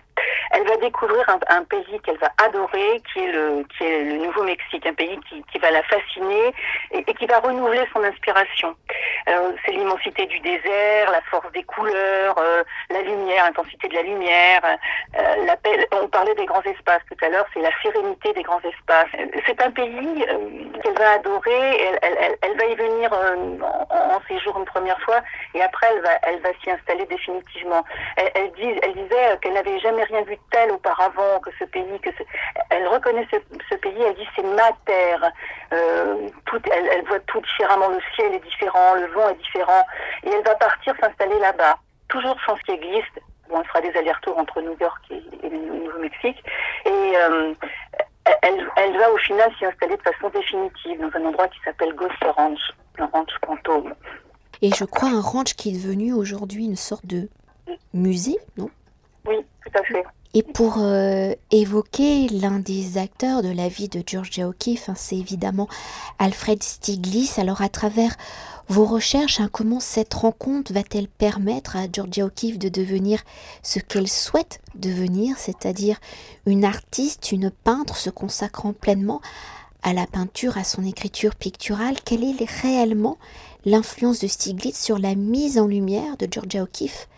elle 0.51 0.67
va 0.67 0.77
découvrir 0.77 1.25
un, 1.29 1.65
pays 1.65 2.01
qu'elle 2.05 2.19
va 2.19 2.31
adorer, 2.45 3.03
qui 3.13 3.21
est 3.21 3.33
le, 3.33 3.65
qui 3.77 3.85
est 3.85 4.05
le 4.05 4.25
Nouveau-Mexique, 4.25 4.87
un 4.87 4.95
pays 4.95 5.19
qui, 5.29 5.43
qui 5.53 5.59
va 5.59 5.71
la 5.71 5.83
fasciner 5.85 6.53
et, 6.93 7.05
qui 7.05 7.27
va 7.27 7.39
renouveler 7.39 7.85
son 7.93 8.03
inspiration. 8.03 8.75
c'est 9.27 9.73
l'immensité 9.73 10.27
du 10.27 10.41
désert, 10.41 11.11
la 11.11 11.21
force 11.31 11.51
des 11.53 11.63
couleurs, 11.63 12.37
la 12.91 13.03
lumière, 13.03 13.45
l'intensité 13.45 13.89
de 13.89 13.95
la 13.95 14.03
lumière. 14.03 14.61
on 15.93 16.09
parlait 16.09 16.35
des 16.35 16.47
grands 16.47 16.63
espaces 16.63 17.03
tout 17.09 17.25
à 17.25 17.29
l'heure, 17.29 17.47
c'est 17.53 17.61
la 17.61 17.71
sérénité 17.83 18.33
des 18.33 18.43
grands 18.43 18.61
espaces. 18.61 19.09
C'est 19.47 19.61
un 19.63 19.71
pays 19.71 20.25
euh, 20.29 20.81
qu'elle 20.83 20.95
va 20.95 21.13
adorer, 21.13 21.99
elle, 22.03 22.57
va 22.57 22.65
y 22.67 22.75
venir 22.75 23.13
euh, 23.13 23.59
en, 23.91 24.21
séjour 24.29 24.59
une 24.59 24.65
première 24.65 25.01
fois 25.01 25.21
et 25.55 25.63
après 25.63 25.87
elle 25.93 26.03
va, 26.03 26.11
elle 26.23 26.41
va 26.41 26.51
s'y 26.63 26.71
installer 26.71 27.05
définitivement. 27.07 27.85
Elle, 28.17 28.53
dit, 28.53 28.79
elle 28.83 28.95
disait 28.95 29.39
qu'elle 29.43 29.55
n'avait 29.55 29.79
jamais 29.81 30.05
rien 30.05 30.23
vu 30.23 30.37
de 30.41 30.51
tel 30.51 30.71
auparavant, 30.73 31.41
que 31.41 31.51
ce 31.59 31.65
pays, 31.65 32.01
que 32.01 32.11
elle 32.71 32.87
reconnaît 32.89 33.27
ce, 33.31 33.75
pays, 33.77 34.03
elle 34.03 34.15
dit 34.15 34.29
c'est 34.37 34.43
ma 34.43 34.71
terre. 34.85 35.33
Euh, 35.73 36.29
tout, 36.47 36.61
elle, 36.71 37.05
voit 37.07 37.21
tout 37.21 37.41
différemment, 37.41 37.89
le 37.89 38.01
ciel 38.15 38.35
est 38.35 38.45
différent, 38.45 38.95
le 38.95 39.07
vent 39.09 39.29
est 39.29 39.39
différent 39.39 39.87
et 40.25 40.31
elle 40.31 40.45
va 40.45 40.55
partir 40.57 40.95
s'installer 41.01 41.39
là-bas 41.39 41.77
toujours 42.11 42.37
sans 42.45 42.57
ce 42.57 42.63
qui 42.63 42.73
existe, 42.73 43.21
on 43.49 43.65
fera 43.65 43.81
des 43.81 43.97
allers-retours 43.97 44.39
entre 44.39 44.61
New 44.61 44.77
York 44.79 45.03
et, 45.11 45.49
le 45.49 45.85
Nouveau-Mexique. 45.85 46.43
Et 46.85 47.17
euh, 47.17 47.55
elle, 48.43 48.99
va 48.99 49.13
au 49.13 49.17
final 49.19 49.51
s'y 49.59 49.65
installer 49.65 49.97
de 49.97 50.03
façon 50.03 50.29
définitive 50.29 51.01
dans 51.01 51.19
un 51.19 51.25
endroit 51.27 51.49
qui 51.49 51.59
s'appelle 51.65 51.95
Ghost 51.95 52.23
Ranch, 52.37 52.61
le 52.97 53.05
ranch 53.05 53.31
fantôme. 53.45 53.95
Et 54.63 54.71
je 54.71 54.85
crois 54.85 55.09
un 55.09 55.21
ranch 55.21 55.55
qui 55.55 55.71
est 55.71 55.73
devenu 55.73 56.13
aujourd'hui 56.13 56.67
une 56.67 56.77
sorte 56.77 57.07
de 57.07 57.29
musée, 57.95 58.39
non? 58.57 58.69
Oui, 59.27 59.37
tout 59.65 59.79
à 59.79 59.83
fait. 59.85 60.05
Et 60.33 60.45
pour 60.45 60.77
euh, 60.79 61.35
évoquer 61.51 62.29
l'un 62.29 62.61
des 62.61 62.99
acteurs 62.99 63.43
de 63.43 63.49
la 63.49 63.69
vie 63.69 63.89
de 63.89 64.01
Georgia 64.07 64.47
O'Keeffe, 64.49 64.89
c'est 64.95 65.17
évidemment 65.17 65.67
Alfred 66.21 66.63
Stiglitz. 66.63 67.41
Alors 67.41 67.63
à 67.63 67.69
travers 67.69 68.15
vos 68.69 68.85
recherches, 68.85 69.41
hein, 69.41 69.49
comment 69.53 69.81
cette 69.81 70.15
rencontre 70.15 70.73
va-t-elle 70.73 71.09
permettre 71.09 71.75
à 71.75 71.87
Georgia 71.93 72.27
O'Keeffe 72.27 72.61
de 72.61 72.69
devenir 72.69 73.21
ce 73.65 73.81
qu'elle 73.81 74.07
souhaite 74.07 74.61
devenir, 74.77 75.37
c'est-à-dire 75.37 75.99
une 76.47 76.65
artiste, 76.65 77.33
une 77.33 77.51
peintre 77.51 77.97
se 77.97 78.11
consacrant 78.11 78.73
pleinement 78.73 79.21
à 79.83 79.93
la 79.93 80.07
peinture, 80.07 80.59
à 80.59 80.63
son 80.63 80.85
écriture 80.85 81.35
picturale? 81.35 81.97
Quelle 82.05 82.23
est 82.23 82.51
réellement 82.63 83.19
l'influence 83.65 84.21
de 84.21 84.29
Stiglitz 84.29 84.81
sur 84.81 85.01
la 85.01 85.17
mise 85.17 85.59
en 85.59 85.67
lumière 85.67 86.17
de 86.19 86.29
Georgia 86.31 86.63
O'Keeffe 86.63 87.09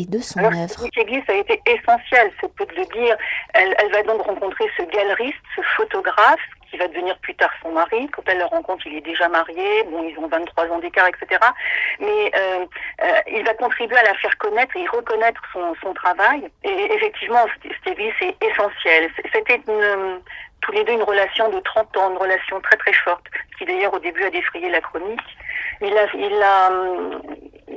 et 0.00 0.06
de 0.06 0.18
son 0.18 0.38
Alors, 0.40 0.52
œuvre. 0.52 0.86
Stiglitz 0.86 1.28
a 1.28 1.34
été 1.34 1.60
essentielle, 1.66 2.32
c'est 2.40 2.52
peu 2.54 2.64
de 2.66 2.74
le 2.74 2.86
dire. 2.86 3.16
Elle, 3.54 3.74
elle, 3.78 3.92
va 3.92 4.02
donc 4.02 4.22
rencontrer 4.22 4.64
ce 4.76 4.82
galeriste, 4.82 5.36
ce 5.56 5.62
photographe, 5.76 6.40
qui 6.70 6.76
va 6.76 6.88
devenir 6.88 7.18
plus 7.18 7.34
tard 7.34 7.50
son 7.62 7.72
mari. 7.72 8.08
Quand 8.12 8.22
elle 8.26 8.38
le 8.38 8.44
rencontre, 8.44 8.86
il 8.86 8.96
est 8.96 9.00
déjà 9.02 9.28
marié. 9.28 9.82
Bon, 9.90 10.08
ils 10.08 10.16
ont 10.18 10.28
23 10.28 10.68
ans 10.68 10.78
d'écart, 10.78 11.08
etc. 11.08 11.40
Mais 11.98 12.30
euh, 12.36 12.64
euh, 13.02 13.20
il 13.32 13.44
va 13.44 13.54
contribuer 13.54 13.98
à 13.98 14.04
la 14.04 14.14
faire 14.14 14.36
connaître 14.38 14.76
et 14.76 14.86
reconnaître 14.86 15.42
son, 15.52 15.74
son 15.82 15.92
travail. 15.94 16.48
Et 16.64 16.92
effectivement, 16.94 17.44
Stevie, 17.80 18.12
c'est 18.18 18.36
essentiel. 18.44 19.10
C'était 19.32 19.60
une, 19.66 20.20
tous 20.62 20.72
les 20.72 20.84
deux 20.84 20.92
une 20.92 21.02
relation 21.02 21.50
de 21.50 21.58
30 21.60 21.96
ans, 21.96 22.10
une 22.12 22.18
relation 22.18 22.60
très 22.60 22.76
très 22.76 22.92
forte, 22.92 23.24
qui 23.58 23.64
d'ailleurs 23.64 23.94
au 23.94 23.98
début 23.98 24.24
a 24.24 24.30
défrayé 24.30 24.70
la 24.70 24.80
chronique. 24.80 25.20
Il 25.82 25.96
a, 25.96 26.06
il 26.14 26.42
a, 26.42 26.70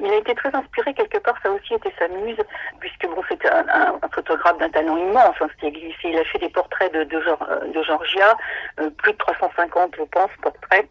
il 0.04 0.12
a 0.12 0.18
été 0.18 0.36
très 0.36 0.54
inspiré 0.54 0.94
quelque 0.94 1.18
part, 1.20 1.36
ça 1.42 1.50
aussi 1.50 1.74
était 1.74 1.94
sa 1.98 2.08
muse, 2.10 2.38
puisque 2.80 3.08
bon, 3.08 3.24
c'était 3.30 3.50
un, 3.50 3.98
photographe 4.14 4.58
d'un 4.58 4.70
talent 4.70 4.98
immense. 4.98 5.36
Hein, 5.40 5.48
il 5.64 6.20
a 6.20 6.24
fait 6.26 6.40
des 6.40 6.50
portraits 6.50 6.94
de, 6.94 7.04
de, 7.06 7.20
de 7.74 7.84
Georgia, 7.84 8.38
euh, 8.82 8.90
plus 8.90 9.14
de 9.14 9.18
350, 9.18 9.96
je 9.98 10.04
pense, 10.04 10.30
portraits. 10.42 10.88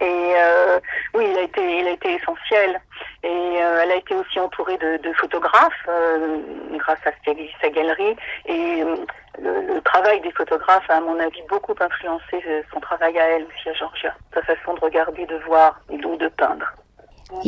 Et 0.00 0.32
euh, 0.36 0.80
oui, 1.14 1.26
il 1.30 1.38
a 1.38 1.42
été, 1.42 1.78
il 1.78 1.86
a 1.86 1.92
été 1.92 2.14
essentiel. 2.14 2.80
Et 3.22 3.28
euh, 3.28 3.80
elle 3.82 3.92
a 3.92 3.96
été 3.96 4.14
aussi 4.16 4.40
entourée 4.40 4.78
de, 4.78 4.96
de 4.96 5.12
photographes 5.12 5.88
grâce 6.72 7.06
à 7.06 7.12
sa 7.60 7.70
galerie. 7.70 8.16
Et 8.46 8.82
le, 9.40 9.74
le, 9.74 9.80
travail 9.82 10.20
des 10.22 10.32
photographes 10.32 10.90
a, 10.90 10.96
à 10.96 11.00
mon 11.00 11.20
avis, 11.20 11.42
beaucoup 11.48 11.74
influencé 11.78 12.64
son 12.72 12.80
travail 12.80 13.16
à 13.18 13.28
elle 13.28 13.44
aussi 13.44 13.68
à 13.68 13.74
Georgia, 13.74 14.12
sa 14.32 14.42
façon 14.42 14.74
de 14.74 14.80
regarder, 14.80 15.24
de 15.26 15.36
voir 15.46 15.80
et 15.90 15.98
de 15.98 16.28
peindre. 16.28 16.66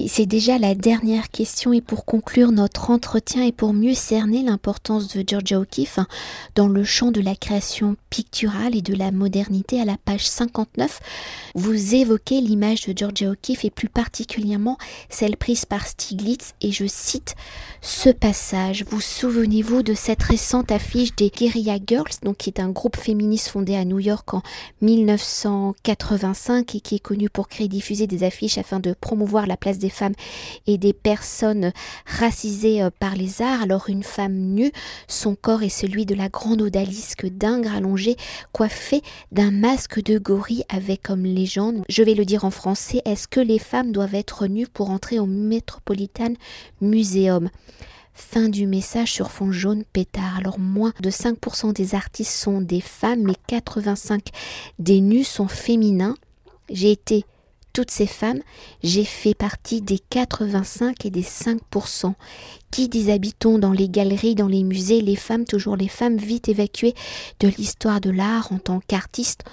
C'est 0.08 0.26
déjà 0.26 0.58
la 0.58 0.74
dernière 0.74 1.30
question 1.30 1.72
et 1.72 1.80
pour 1.80 2.04
conclure 2.04 2.52
notre 2.52 2.90
entretien 2.90 3.42
et 3.42 3.52
pour 3.52 3.72
mieux 3.72 3.94
cerner 3.94 4.42
l'importance 4.42 5.08
de 5.08 5.24
Georgia 5.26 5.58
O'Keeffe 5.58 5.98
dans 6.54 6.68
le 6.68 6.84
champ 6.84 7.10
de 7.10 7.20
la 7.20 7.34
création 7.34 7.96
picturale 8.10 8.76
et 8.76 8.82
de 8.82 8.94
la 8.94 9.10
modernité 9.10 9.80
à 9.80 9.84
la 9.84 9.96
page 9.96 10.26
59, 10.26 11.00
vous 11.54 11.94
évoquez 11.94 12.40
l'image 12.40 12.86
de 12.86 12.96
Georgia 12.96 13.30
O'Keeffe 13.30 13.64
et 13.64 13.70
plus 13.70 13.88
particulièrement 13.88 14.78
celle 15.08 15.36
prise 15.36 15.64
par 15.64 15.86
Stiglitz 15.86 16.54
et 16.60 16.72
je 16.72 16.86
cite 16.86 17.34
ce 17.80 18.10
passage. 18.10 18.84
Vous 18.88 19.00
souvenez-vous 19.00 19.82
de 19.82 19.94
cette 19.94 20.22
récente 20.22 20.72
affiche 20.72 21.14
des 21.16 21.30
Guerrilla 21.30 21.78
Girls, 21.84 22.12
donc 22.22 22.38
qui 22.38 22.50
est 22.50 22.60
un 22.60 22.70
groupe 22.70 22.96
féministe 22.96 23.48
fondé 23.48 23.76
à 23.76 23.84
New 23.84 23.98
York 23.98 24.32
en 24.34 24.42
1985 24.82 26.74
et 26.74 26.80
qui 26.80 26.96
est 26.96 27.00
connu 27.00 27.28
pour 27.30 27.48
créer 27.48 27.66
et 27.66 27.68
diffuser 27.68 28.06
des 28.06 28.22
affiches 28.22 28.58
afin 28.58 28.80
de 28.80 28.92
promouvoir 28.92 29.46
la 29.46 29.56
place 29.66 29.78
des 29.78 29.90
femmes 29.90 30.14
et 30.68 30.78
des 30.78 30.92
personnes 30.92 31.72
racisées 32.06 32.82
euh, 32.82 32.90
par 32.96 33.16
les 33.16 33.42
arts. 33.42 33.62
Alors 33.62 33.88
une 33.88 34.04
femme 34.04 34.36
nue, 34.36 34.70
son 35.08 35.34
corps 35.34 35.64
est 35.64 35.68
celui 35.68 36.06
de 36.06 36.14
la 36.14 36.28
grande 36.28 36.62
odalisque 36.62 37.26
d'Ingres 37.26 37.74
allongée, 37.74 38.16
coiffée 38.52 39.02
d'un 39.32 39.50
masque 39.50 40.00
de 40.04 40.18
gorille 40.18 40.62
avec 40.68 41.02
comme 41.02 41.24
légende, 41.24 41.82
je 41.88 42.04
vais 42.04 42.14
le 42.14 42.24
dire 42.24 42.44
en 42.44 42.52
français, 42.52 43.02
est-ce 43.04 43.26
que 43.26 43.40
les 43.40 43.58
femmes 43.58 43.90
doivent 43.90 44.14
être 44.14 44.46
nues 44.46 44.68
pour 44.68 44.90
entrer 44.90 45.18
au 45.18 45.26
Metropolitan 45.26 46.34
Museum? 46.80 47.50
Fin 48.14 48.48
du 48.48 48.68
message 48.68 49.12
sur 49.12 49.32
fond 49.32 49.50
jaune 49.50 49.82
pétard. 49.92 50.38
Alors 50.38 50.60
moins 50.60 50.92
de 51.00 51.10
5% 51.10 51.72
des 51.72 51.96
artistes 51.96 52.32
sont 52.32 52.60
des 52.60 52.80
femmes, 52.80 53.22
mais 53.24 53.34
85% 53.48 54.20
des 54.78 55.00
nus 55.00 55.24
sont 55.24 55.48
féminins. 55.48 56.14
J'ai 56.70 56.92
été 56.92 57.24
toutes 57.76 57.90
ces 57.90 58.06
femmes, 58.06 58.40
j'ai 58.82 59.04
fait 59.04 59.34
partie 59.34 59.82
des 59.82 59.98
85 59.98 61.04
et 61.04 61.10
des 61.10 61.22
5%. 61.22 62.14
Qui 62.70 62.88
dishabitons 62.88 63.58
dans 63.58 63.72
les 63.72 63.90
galeries, 63.90 64.34
dans 64.34 64.48
les 64.48 64.64
musées, 64.64 65.02
les 65.02 65.14
femmes, 65.14 65.44
toujours 65.44 65.76
les 65.76 65.88
femmes, 65.88 66.16
vite 66.16 66.48
évacuées 66.48 66.94
de 67.38 67.48
l'histoire 67.48 68.00
de 68.00 68.08
l'art 68.08 68.50
en 68.50 68.58
tant 68.58 68.80
qu'artistes 68.80 69.44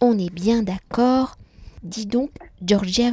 On 0.00 0.18
est 0.18 0.34
bien 0.34 0.64
d'accord. 0.64 1.36
Dis 1.84 2.06
donc, 2.06 2.30
Georgia 2.60 3.12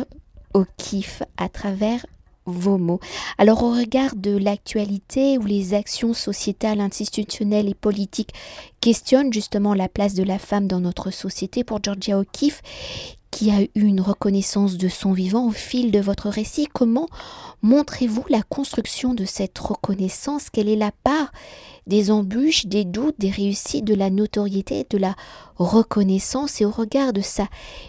O'Keeffe, 0.56 1.22
à 1.38 1.50
travers 1.50 2.04
vos 2.48 2.78
mots. 2.78 3.00
Alors 3.38 3.62
au 3.62 3.72
regard 3.72 4.16
de 4.16 4.36
l'actualité 4.36 5.38
où 5.38 5.46
les 5.46 5.74
actions 5.74 6.14
sociétales, 6.14 6.80
institutionnelles 6.80 7.70
et 7.70 7.76
politiques 7.76 8.34
questionnent 8.82 9.34
justement 9.34 9.74
la 9.74 9.90
place 9.90 10.14
de 10.14 10.24
la 10.24 10.40
femme 10.40 10.68
dans 10.68 10.80
notre 10.80 11.12
société 11.12 11.64
pour 11.64 11.84
Georgia 11.84 12.18
O'Keeffe, 12.18 12.62
qui 13.32 13.52
a 13.52 13.62
eu 13.62 13.70
une 13.76 14.02
reconnaissance 14.02 14.78
de 14.78 14.88
son 14.88 15.12
vivant 15.12 15.48
au 15.48 15.52
fil 15.52 15.92
de 15.92 16.00
votre 16.00 16.30
récit, 16.30 16.68
comment 16.72 17.08
montrez-vous 17.62 18.26
la 18.30 18.42
construction 18.42 19.14
de 19.14 19.26
cette 19.26 19.58
reconnaissance? 19.58 20.50
Quelle 20.50 20.70
est 20.70 20.76
la 20.76 20.92
part 21.04 21.32
des 21.86 22.12
embûches, 22.12 22.66
des 22.66 22.86
doutes, 22.86 23.20
des 23.20 23.30
réussites, 23.30 23.86
de 23.86 23.94
la 23.94 24.10
notoriété, 24.10 24.86
de 24.90 24.98
la 24.98 25.16
reconnaissance? 25.56 26.62
Et 26.62 26.66
au 26.66 26.72
regard 26.72 27.14
de 27.14 27.22
sa 27.22 27.48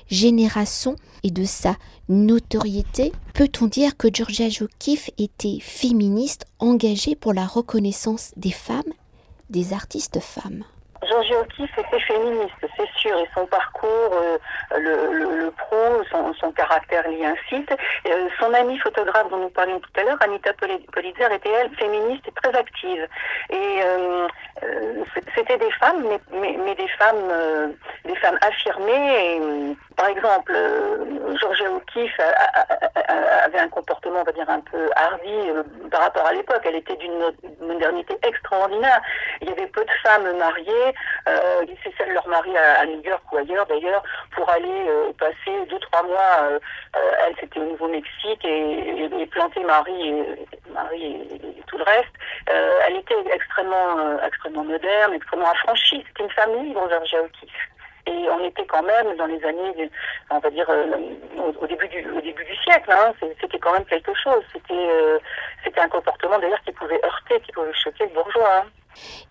génération 0.09 0.97
et 1.23 1.30
de 1.30 1.45
sa 1.45 1.76
notoriété, 2.09 3.12
peut-on 3.35 3.66
dire 3.66 3.97
que 3.97 4.09
Georgia 4.12 4.49
O'Keeffe 4.61 5.11
était 5.18 5.59
féministe 5.61 6.47
engagée 6.59 7.14
pour 7.14 7.33
la 7.33 7.47
reconnaissance 7.47 8.33
des 8.37 8.52
femmes, 8.52 8.83
des 9.50 9.73
artistes 9.73 10.21
femmes? 10.21 10.64
Georgie 11.06 11.34
O'Keeffe 11.34 11.78
était 11.78 12.00
féministe, 12.00 12.54
c'est 12.76 12.90
sûr, 12.96 13.16
et 13.18 13.28
son 13.34 13.46
parcours 13.46 13.88
euh, 14.12 14.38
le, 14.76 15.36
le, 15.44 15.50
pro, 15.52 16.02
son, 16.10 16.34
son, 16.34 16.50
caractère 16.52 17.06
l'y 17.08 17.24
incite. 17.24 17.70
Euh, 18.06 18.28
son 18.40 18.52
amie 18.52 18.78
photographe 18.78 19.28
dont 19.30 19.38
nous 19.38 19.50
parlions 19.50 19.78
tout 19.78 20.00
à 20.00 20.02
l'heure, 20.02 20.18
Anita 20.20 20.52
Politzer, 20.54 21.32
était 21.32 21.50
elle 21.50 21.70
féministe 21.76 22.24
et 22.26 22.32
très 22.32 22.58
active. 22.58 23.06
Et 23.50 23.80
euh, 23.84 24.26
c'était 25.36 25.56
des 25.58 25.70
femmes, 25.72 26.04
mais, 26.08 26.20
mais, 26.32 26.58
mais 26.64 26.74
des 26.74 26.88
femmes, 26.88 27.74
des 28.04 28.16
femmes 28.16 28.38
affirmées. 28.40 29.36
Et, 29.36 29.76
par 29.96 30.08
exemple, 30.08 30.52
Georgia 31.40 31.70
O'Keeffe 31.70 32.20
avait 33.44 33.60
un 33.60 33.68
comportement, 33.68 34.20
on 34.20 34.24
va 34.24 34.32
dire, 34.32 34.48
un 34.48 34.60
peu 34.60 34.90
hardi 34.96 35.90
par 35.90 36.02
rapport 36.02 36.26
à 36.26 36.32
l'époque. 36.32 36.62
Elle 36.64 36.76
était 36.76 36.96
d'une 36.96 37.32
modernité 37.60 38.18
extraordinaire. 38.22 39.00
Il 39.40 39.48
y 39.48 39.52
avait 39.52 39.66
peu 39.68 39.84
de 39.84 39.90
femmes 40.02 40.36
mariées 40.38 40.88
euh, 41.28 41.64
celle 41.97 42.12
leur 42.12 42.26
mari 42.28 42.57
à, 42.57 42.85
New 42.87 43.02
York 43.02 43.23
ou 43.33 43.38
ailleurs 43.38 43.66
d'ailleurs, 43.66 44.02
pour 44.35 44.49
aller 44.50 44.88
euh, 44.88 45.12
passer 45.18 45.66
deux 45.68 45.78
trois 45.78 46.02
mois. 46.02 46.38
Euh, 46.42 46.59
elle 47.26 47.35
c'était 47.40 47.61
au 47.61 47.64
Nouveau-Mexique 47.64 48.45
et, 48.45 49.26
planter 49.30 49.62
Marie 49.64 50.09
et, 50.09 50.25
Marie 50.73 51.04
et, 51.04 51.62
tout 51.66 51.78
le 51.78 51.85
reste. 51.85 52.12
elle 52.47 52.97
était 52.97 53.14
extrêmement 53.33 54.18
extrêmement 54.23 54.64
moderne, 54.64 55.14
extrêmement 55.14 55.50
affranchie. 55.50 56.04
C'était 56.09 56.25
une 56.25 56.30
famille 56.30 56.68
libre, 56.68 56.88
Georgia 56.88 57.21
O'Keeffe. 57.21 57.68
Et 58.07 58.26
on 58.30 58.42
était 58.42 58.64
quand 58.64 58.83
même 58.83 59.16
dans 59.16 59.26
les 59.26 59.45
années, 59.45 59.90
on 60.30 60.38
va 60.38 60.49
dire, 60.49 60.66
au, 61.61 61.66
début 61.66 61.88
du, 61.88 62.09
au 62.11 62.21
début 62.23 62.45
du 62.45 62.57
siècle. 62.57 62.90
Hein, 62.90 63.12
c'était 63.38 63.59
quand 63.59 63.73
même 63.73 63.85
quelque 63.85 64.14
chose. 64.14 64.42
C'était, 64.50 64.88
c'était 65.62 65.80
un 65.80 65.88
comportement 65.88 66.38
d'ailleurs 66.38 66.62
qui 66.62 66.73
pouvait 66.73 67.04
heurter, 67.04 67.38
qui 67.40 67.52
pouvait 67.52 67.75
choquer 67.75 68.07
le 68.07 68.14
bourgeois. 68.14 68.62
Hein. 68.62 68.64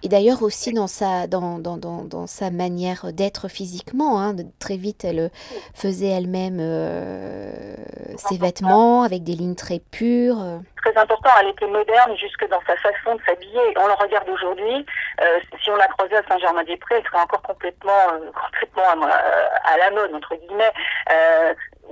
Et 0.03 0.09
d'ailleurs 0.09 0.43
aussi 0.43 0.73
dans 0.73 0.87
sa, 0.87 1.27
dans, 1.27 1.59
dans, 1.59 1.77
dans, 1.77 2.03
dans 2.03 2.27
sa 2.27 2.51
manière 2.51 3.13
d'être 3.13 3.47
physiquement, 3.47 4.21
hein, 4.21 4.35
très 4.59 4.77
vite 4.77 5.03
elle 5.03 5.29
faisait 5.73 6.09
elle-même 6.09 6.57
euh, 6.59 7.75
ses 8.17 8.37
vêtements 8.37 9.03
avec 9.03 9.23
des 9.23 9.33
lignes 9.33 9.55
très 9.55 9.79
pures. 9.79 10.61
Très 10.83 10.97
important, 10.97 11.29
elle 11.39 11.49
était 11.49 11.67
moderne 11.67 12.15
jusque 12.17 12.47
dans 12.49 12.61
sa 12.65 12.75
façon 12.77 13.15
de 13.15 13.21
s'habiller. 13.25 13.59
On 13.77 13.87
le 13.87 13.93
regarde 13.93 14.29
aujourd'hui, 14.29 14.85
euh, 15.21 15.39
si 15.61 15.69
on 15.69 15.75
la 15.75 15.87
croisait 15.87 16.17
à 16.17 16.23
Saint-Germain-des-Prés, 16.27 16.95
elle 16.97 17.03
serait 17.03 17.21
encore 17.21 17.41
complètement, 17.41 17.91
euh, 18.13 18.31
complètement 18.51 19.07
à, 19.07 19.77
la 19.77 19.91
mode, 19.91 20.13
entre 20.13 20.35
guillemets. 20.35 20.71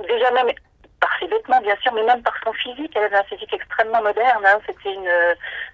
déjà 0.08 0.32
même 0.32 0.50
ses 1.20 1.28
vêtements, 1.28 1.62
bien 1.62 1.76
sûr, 1.82 1.94
mais 1.94 2.04
même 2.04 2.22
par 2.24 2.36
son 2.44 2.54
physique. 2.54 2.92
Elle 2.96 3.04
avait 3.04 3.18
un 3.18 3.24
physique 3.24 3.54
extrêmement 3.54 4.02
moderne. 4.02 4.46
Hein. 4.46 4.60
C'était 4.66 4.94
une, 4.94 5.10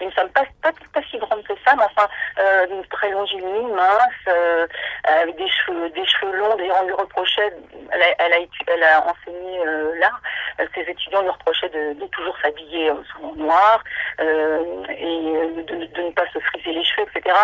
une 0.02 0.12
femme 0.12 0.30
pas, 0.30 0.44
pas, 0.62 1.02
si 1.10 1.18
grande 1.18 1.44
que 1.44 1.54
ça, 1.66 1.76
mais 1.76 1.84
enfin, 1.84 2.08
euh, 2.40 2.82
très 2.90 3.10
longiligne, 3.10 3.74
mince, 3.74 4.28
euh, 4.28 4.68
avec 5.04 5.36
des 5.36 5.50
cheveux, 5.50 5.90
des 5.90 6.06
cheveux 6.06 6.36
longs. 6.38 6.56
D'ailleurs, 6.56 6.80
on 6.82 6.86
lui 6.86 6.94
reprochait, 6.94 7.54
elle 7.92 8.02
a, 8.02 8.06
elle 8.20 8.34
a, 8.34 8.38
elle 8.68 8.84
a 8.84 9.06
enseigné 9.06 9.60
euh, 9.66 9.96
l'art. 10.00 10.22
Ses 10.76 10.82
étudiants 10.82 11.22
lui 11.22 11.30
reprochaient 11.30 11.70
de, 11.70 11.94
toujours 12.12 12.38
s'habiller 12.42 12.92
en 12.92 13.36
noir 13.36 13.84
euh, 14.20 14.84
et 14.90 15.64
de, 15.64 16.01
ne 16.01 16.12
pas 16.12 16.25
se 16.34 16.40
friser 16.40 16.72
les 16.74 16.84
cheveux, 16.84 17.08
etc. 17.14 17.36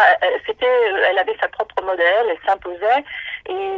Elle 1.09 1.17
avait 1.17 1.37
sa 1.41 1.47
propre 1.47 1.81
modèle, 1.83 2.27
elle 2.29 2.37
s'imposait 2.45 3.03
et 3.49 3.77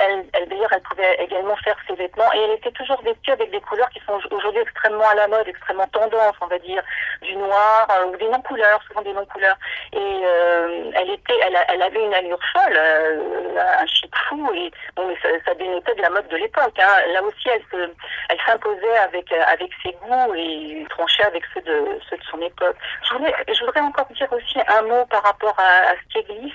elle, 0.00 0.24
elle, 0.32 0.48
d'ailleurs, 0.48 0.72
elle 0.72 0.82
pouvait 0.82 1.14
également 1.20 1.56
faire 1.56 1.76
ses 1.86 1.94
vêtements 1.94 2.32
et 2.32 2.38
elle 2.38 2.50
était 2.52 2.72
toujours 2.72 3.00
avec 3.30 3.50
des 3.50 3.60
couleurs 3.60 3.88
qui 3.90 4.00
sont 4.06 4.18
aujourd'hui 4.30 4.62
extrêmement 4.62 5.08
à 5.08 5.14
la 5.14 5.28
mode, 5.28 5.48
extrêmement 5.48 5.86
tendance, 5.88 6.34
on 6.40 6.46
va 6.46 6.58
dire, 6.58 6.82
du 7.22 7.36
noir 7.36 7.86
euh, 7.90 8.06
ou 8.06 8.16
des 8.16 8.28
non-couleurs, 8.28 8.80
souvent 8.86 9.02
des 9.02 9.12
non-couleurs. 9.12 9.56
Et 9.92 9.98
euh, 9.98 10.90
elle 10.94 11.10
était, 11.10 11.38
elle, 11.68 11.82
avait 11.82 12.04
une 12.04 12.14
allure 12.14 12.40
folle, 12.52 12.76
euh, 12.76 13.80
un 13.80 13.86
chic 13.86 14.12
fou, 14.28 14.50
et 14.54 14.70
bon, 14.96 15.06
mais 15.08 15.16
ça, 15.44 15.54
dénotait 15.54 15.94
de 15.94 16.02
la 16.02 16.10
mode 16.10 16.28
de 16.28 16.36
l'époque. 16.36 16.78
Hein. 16.78 17.12
Là 17.12 17.22
aussi, 17.22 17.48
elle 17.48 17.90
elle 18.28 18.38
s'imposait 18.46 18.98
avec 18.98 19.32
avec 19.32 19.70
ses 19.82 19.92
goûts 19.92 20.34
et 20.34 20.86
tranchait 20.90 21.24
avec 21.24 21.42
ceux 21.54 21.60
de 21.62 21.98
ceux 22.08 22.16
de 22.16 22.24
son 22.24 22.40
époque. 22.40 22.76
Je 23.02 23.14
voudrais, 23.14 23.34
je 23.48 23.64
voudrais 23.64 23.80
encore 23.80 24.06
dire 24.14 24.32
aussi 24.32 24.58
un 24.68 24.82
mot 24.82 25.04
par 25.06 25.22
rapport 25.22 25.54
à, 25.58 25.90
à 25.90 25.94
Stiglitz. 26.08 26.54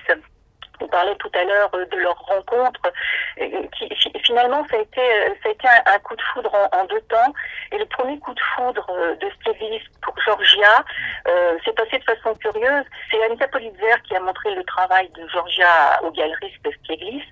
On 0.82 0.88
parlait 0.88 1.16
tout 1.16 1.32
à 1.34 1.44
l'heure 1.44 1.70
euh, 1.76 1.86
de 1.86 1.98
leur 1.98 2.18
rencontre, 2.18 2.82
euh, 3.40 3.64
qui 3.78 3.90
finalement 4.24 4.66
ça 4.70 4.78
a 4.78 4.80
été, 4.80 5.02
euh, 5.02 5.30
ça 5.42 5.50
a 5.50 5.52
été 5.52 5.68
un, 5.68 6.00
coup 6.00 6.16
de 6.16 6.22
foudre 6.22 6.54
en, 6.72 6.86
deux 6.86 7.02
temps. 7.02 7.34
Et 7.72 7.78
le 7.78 7.86
premier 7.86 8.20
coup 8.20 8.34
de 8.34 8.40
foudre 8.56 8.86
de 9.20 9.30
Stiglitz 9.40 9.84
pour 10.02 10.16
Georgia 10.26 10.84
euh, 11.28 11.58
s'est 11.64 11.74
passé 11.74 11.98
de 12.00 12.04
façon 12.04 12.36
curieuse. 12.36 12.86
C'est 13.10 13.24
Anita 13.24 13.48
Politzer 13.48 14.02
qui 14.08 14.16
a 14.16 14.20
montré 14.20 14.54
le 14.56 14.64
travail 14.64 15.10
de 15.10 15.28
Georgia 15.30 16.00
au 16.04 16.12
galeriste 16.12 16.68
Stiglitz, 16.84 17.24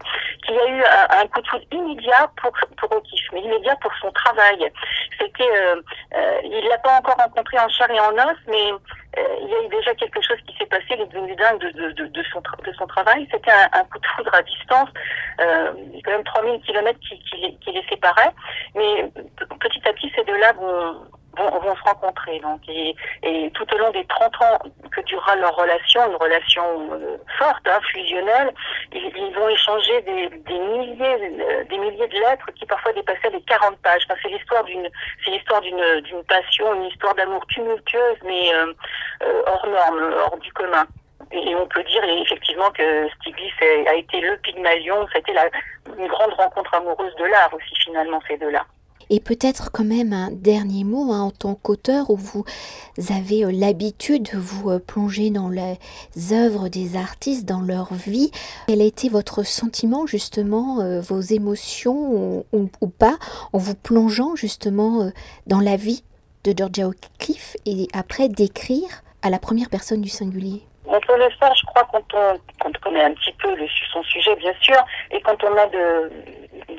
qui 0.45 0.57
a 0.57 0.67
eu 0.67 0.83
un, 1.21 1.27
coup 1.27 1.41
de 1.41 1.47
foudre 1.47 1.65
immédiat 1.71 2.31
pour 2.41 2.51
pour 2.77 2.91
O'Keeffe, 2.97 3.20
mais 3.33 3.41
immédiat 3.41 3.75
pour 3.77 3.91
son 4.01 4.11
travail. 4.11 4.71
C'était, 5.19 5.49
euh, 5.49 5.81
il 6.43 6.67
l'a 6.67 6.77
pas 6.79 6.97
encore 6.97 7.17
rencontré 7.17 7.59
en 7.59 7.69
chair 7.69 7.89
et 7.91 7.99
en 7.99 8.13
os, 8.13 8.37
mais 8.47 8.71
il 9.41 9.49
y 9.49 9.53
a 9.53 9.63
eu 9.65 9.67
déjà 9.69 9.93
quelque 9.95 10.21
chose 10.21 10.37
qui 10.47 10.55
s'est 10.57 10.65
passé, 10.65 10.85
il 10.91 11.01
est 11.01 11.07
devenu 11.07 11.35
dingue 11.35 11.59
de, 11.59 11.69
de, 11.71 11.91
de, 11.91 12.05
de, 12.07 12.23
son, 12.31 12.39
de 12.39 12.73
son 12.77 12.87
travail. 12.87 13.27
C'était 13.31 13.51
un, 13.51 13.69
un, 13.73 13.83
coup 13.85 13.99
de 13.99 14.07
foudre 14.15 14.33
à 14.33 14.41
distance, 14.41 14.89
euh, 15.41 15.73
quand 16.03 16.11
même 16.11 16.23
3000 16.23 16.61
kilomètres 16.61 16.99
qui, 16.99 17.19
qui, 17.23 17.57
qui 17.59 17.71
les 17.71 17.83
séparaient. 17.89 18.33
Mais 18.75 19.11
petit 19.59 19.87
à 19.87 19.93
petit, 19.93 20.11
ces 20.15 20.23
deux-là 20.23 20.53
vont, 20.53 21.01
vont, 21.37 21.59
vont, 21.59 21.75
se 21.75 21.83
rencontrer. 21.83 22.39
Donc, 22.39 22.61
et, 22.67 22.95
et, 23.23 23.51
tout 23.51 23.65
au 23.73 23.77
long 23.77 23.91
des 23.91 24.05
30 24.05 24.41
ans 24.41 24.59
que 24.91 25.01
durera 25.01 25.35
leur 25.35 25.55
relation, 25.55 26.09
une 26.09 26.15
relation 26.15 26.63
euh, 26.93 27.17
forte, 27.37 27.67
hein, 27.67 27.79
fusionnelle, 27.91 28.53
ils, 28.93 29.11
ils, 29.15 29.33
vont 29.35 29.49
échanger 29.49 30.01
des, 30.01 30.29
des 30.29 30.59
milliers, 30.59 31.41
euh, 31.41 31.63
des 31.65 31.77
milliers 31.77 32.07
de 32.07 32.19
lettres 32.19 32.51
qui 32.55 32.65
parfois 32.65 32.93
dépassaient 32.93 33.29
les 33.31 33.41
40 33.41 33.77
pages. 33.77 34.03
Enfin, 34.09 34.19
c'est 34.21 34.29
l'histoire 34.29 34.63
d'une, 34.63 34.89
c'est 35.23 35.31
l'histoire 35.31 35.61
d'une, 35.61 36.01
d'une 36.01 36.23
passion, 36.25 36.73
une 36.75 36.85
histoire 36.85 37.15
d'amour 37.15 37.45
tumultueuse, 37.47 38.17
mais 38.25 38.53
euh, 38.53 38.73
euh 39.23 39.43
hors 39.47 39.67
norme, 39.67 40.13
hors 40.25 40.37
du 40.37 40.51
commun. 40.53 40.85
Et 41.31 41.55
on 41.55 41.67
peut 41.67 41.83
dire 41.83 42.03
effectivement 42.03 42.69
que 42.71 43.07
Stiglitz 43.15 43.53
a 43.87 43.93
été 43.93 44.19
le 44.19 44.35
Pygmalion, 44.37 45.07
c'était 45.13 45.33
la, 45.33 45.45
une 45.97 46.07
grande 46.07 46.33
rencontre 46.33 46.73
amoureuse 46.73 47.15
de 47.15 47.25
l'art 47.25 47.53
aussi 47.53 47.73
finalement 47.85 48.19
ces 48.27 48.37
deux-là. 48.37 48.65
Et 49.13 49.19
peut-être 49.19 49.71
quand 49.73 49.83
même 49.83 50.13
un 50.13 50.31
dernier 50.31 50.85
mot 50.85 51.11
hein, 51.11 51.19
en 51.19 51.31
tant 51.31 51.53
qu'auteur 51.53 52.09
où 52.09 52.15
vous 52.15 52.45
avez 53.09 53.43
euh, 53.43 53.51
l'habitude 53.51 54.29
de 54.33 54.37
vous 54.37 54.69
euh, 54.69 54.79
plonger 54.79 55.31
dans 55.31 55.49
les 55.49 55.77
œuvres 56.31 56.69
des 56.69 56.95
artistes, 56.95 57.43
dans 57.45 57.59
leur 57.59 57.93
vie. 57.93 58.31
Quel 58.67 58.79
a 58.79 58.85
été 58.85 59.09
votre 59.09 59.43
sentiment 59.43 60.07
justement, 60.07 60.79
euh, 60.79 61.01
vos 61.01 61.19
émotions 61.19 62.45
ou, 62.53 62.69
ou, 62.79 62.87
pas, 62.87 63.19
en 63.51 63.57
vous 63.57 63.75
plongeant 63.75 64.37
justement 64.37 65.11
dans 65.45 65.59
la 65.59 65.75
vie 65.75 66.03
de 66.45 66.53
Georgia 66.57 66.87
O'Keeffe 66.87 67.57
et 67.65 67.89
après 67.91 68.29
d'écrire 68.29 69.03
à 69.21 69.29
la 69.29 69.39
première 69.39 69.69
personne 69.69 69.99
du 69.99 70.09
singulier? 70.09 70.63
On 70.85 70.99
peut 70.99 71.17
le 71.17 71.29
faire, 71.39 71.53
je 71.55 71.65
crois, 71.67 71.87
quand 71.91 72.13
on, 72.13 72.39
connaît 72.81 73.03
un 73.03 73.13
petit 73.13 73.33
peu 73.33 73.55
son 73.91 74.03
sujet, 74.03 74.35
bien 74.35 74.53
sûr, 74.61 74.77
et 75.11 75.21
quand 75.21 75.43
on 75.43 75.55
a 75.57 75.67
de, 75.67 76.11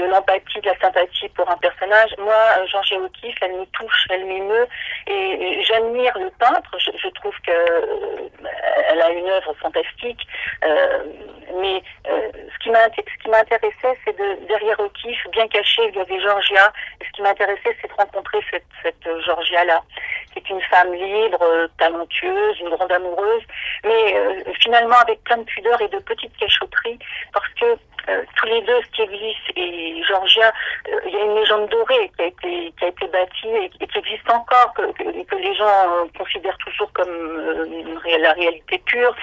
l'empathie, 0.05 0.61
de 0.61 0.67
la 0.67 0.79
sympathie 0.79 1.29
pour 1.31 1.49
un 1.49 1.57
personnage. 1.59 2.11
Moi, 2.19 2.35
Georges 2.67 2.93
O'Keeffe, 2.93 3.37
elle 3.43 3.53
me 3.53 3.67
touche, 3.67 4.07
elle 4.11 4.25
m'émeut, 4.25 4.67
et, 5.07 5.62
j'admire 5.65 6.17
le 6.19 6.31
peintre. 6.38 6.77
Je, 6.79 7.09
trouve 7.11 7.35
que 7.47 7.53
euh, 7.53 8.29
elle 8.88 9.01
a 9.01 9.11
une 9.11 9.29
œuvre 9.29 9.55
fantastique, 9.55 10.27
euh, 10.65 11.05
mais 11.61 11.83
euh, 12.09 12.31
ce 12.53 12.59
qui 12.62 12.71
m'a 12.71 12.85
ce 12.85 13.23
qui 13.23 13.31
m'intéressait, 13.31 13.99
c'est 14.05 14.17
de 14.19 14.47
derrière 14.47 14.81
O'Keeffe, 14.81 15.29
bien 15.31 15.47
caché, 15.49 15.83
il 15.88 15.95
y 15.95 16.01
avait 16.01 16.21
Georgia. 16.21 16.73
Et 17.01 17.05
ce 17.05 17.11
qui 17.12 17.23
m'intéressait, 17.23 17.77
c'est 17.81 17.88
de 17.88 17.95
rencontrer 17.95 18.41
cette, 18.51 18.65
Georgia 19.25 19.65
là. 19.65 19.83
c'est 20.35 20.49
une 20.51 20.61
femme 20.62 20.93
libre, 20.93 21.69
talentueuse, 21.79 22.61
une 22.61 22.71
grande 22.71 22.91
amoureuse, 22.91 23.43
finalement 24.61 24.97
avec 24.97 25.23
plein 25.25 25.39
de 25.39 25.45
pudeur 25.45 25.81
et 25.81 25.89
de 25.89 25.99
petites 25.99 26.37
cachotteries, 26.37 26.99
parce 27.33 27.49
que 27.61 27.77
euh, 28.09 28.23
tous 28.37 28.47
les 28.47 28.61
deux, 28.63 28.83
Stieglis 28.89 29.37
et 29.55 30.03
Georgia, 30.03 30.53
euh, 30.89 31.01
il 31.07 31.13
y 31.13 31.17
a 31.17 31.25
une 31.25 31.37
légende 31.37 31.69
dorée 31.69 32.11
qui 32.17 32.23
a 32.23 32.27
été, 32.27 32.75
qui 32.77 32.85
a 32.85 32.89
été 32.89 33.07
bâtie 33.07 33.49
et, 33.49 33.69
qui 33.69 33.99
existe 33.99 34.29
encore, 34.29 34.75
que, 34.75 34.83
que, 35.23 35.37
les 35.37 35.55
gens 35.55 35.65
euh, 35.65 36.05
considèrent 36.19 36.59
toujours 36.59 36.93
comme 36.95 38.01
la 38.19 38.33
réalité 38.33 38.79
pure. 38.87 39.15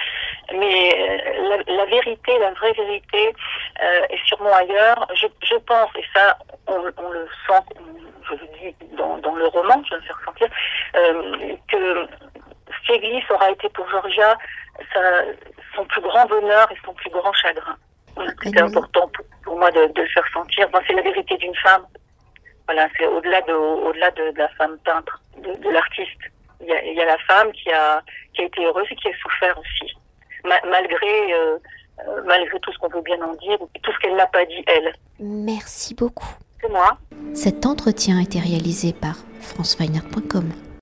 Mais 0.52 1.22
la, 1.68 1.84
vérité, 1.86 2.38
la 2.38 2.52
vraie 2.52 2.72
vérité, 2.72 3.34
est 3.80 4.26
sûrement 4.26 4.54
ailleurs. 4.54 5.06
Je, 5.14 5.56
pense, 5.58 5.90
et 5.96 6.04
ça, 6.14 6.38
on, 6.66 6.78
le 6.78 7.28
sent, 7.46 7.62
je 8.28 8.32
le 8.32 8.46
dis 8.58 8.74
dans, 8.96 9.16
le 9.16 9.46
roman, 9.46 9.82
je 9.84 9.94
vais 9.94 10.00
me 10.00 10.06
faire 10.06 10.20
sentir, 10.24 10.48
que 11.68 12.08
Stieglis 12.90 13.24
aura 13.30 13.50
été 13.50 13.68
pour 13.70 13.88
Georgia 13.88 14.36
sa, 14.92 15.00
son 15.76 15.84
plus 15.84 16.00
grand 16.00 16.26
bonheur 16.26 16.70
et 16.72 16.76
son 16.84 16.92
plus 16.94 17.10
grand 17.10 17.32
chagrin. 17.32 17.76
C'était 18.42 18.60
important 18.60 19.10
pour, 19.44 19.56
moi 19.56 19.70
de, 19.70 19.80
le 19.80 20.06
faire 20.08 20.24
sentir. 20.32 20.68
c'est 20.86 20.92
la 20.94 21.02
vérité 21.02 21.36
d'une 21.36 21.54
femme. 21.56 21.84
Voilà, 22.66 22.88
c'est 22.98 23.06
au-delà 23.06 23.40
de, 23.42 23.52
au-delà 23.52 24.10
de, 24.12 24.32
la 24.36 24.48
femme 24.50 24.76
peintre, 24.84 25.20
de, 25.38 25.70
l'artiste. 25.70 26.20
Il 26.60 26.66
y, 26.68 27.00
a, 27.00 27.04
la 27.06 27.18
femme 27.18 27.50
qui 27.52 27.70
a, 27.72 28.02
qui 28.34 28.42
a 28.42 28.44
été 28.44 28.64
heureuse 28.64 28.86
et 28.90 28.96
qui 28.96 29.08
a 29.08 29.12
souffert 29.22 29.58
aussi, 29.58 29.94
malgré, 30.44 31.32
euh, 31.32 31.56
euh, 32.06 32.22
malgré 32.26 32.60
tout 32.60 32.72
ce 32.72 32.78
qu'on 32.78 32.88
veut 32.88 33.00
bien 33.00 33.20
en 33.22 33.34
dire, 33.34 33.58
tout 33.82 33.92
ce 33.92 33.98
qu'elle 34.00 34.16
n'a 34.16 34.26
pas 34.26 34.44
dit 34.44 34.62
elle. 34.66 34.92
Merci 35.18 35.94
beaucoup. 35.94 36.28
C'est 36.60 36.68
moi. 36.68 36.98
Cet 37.32 37.64
entretien 37.64 38.18
a 38.18 38.22
été 38.22 38.38
réalisé 38.38 38.92
par 38.92 39.16
franceweiner.com. 39.40 40.52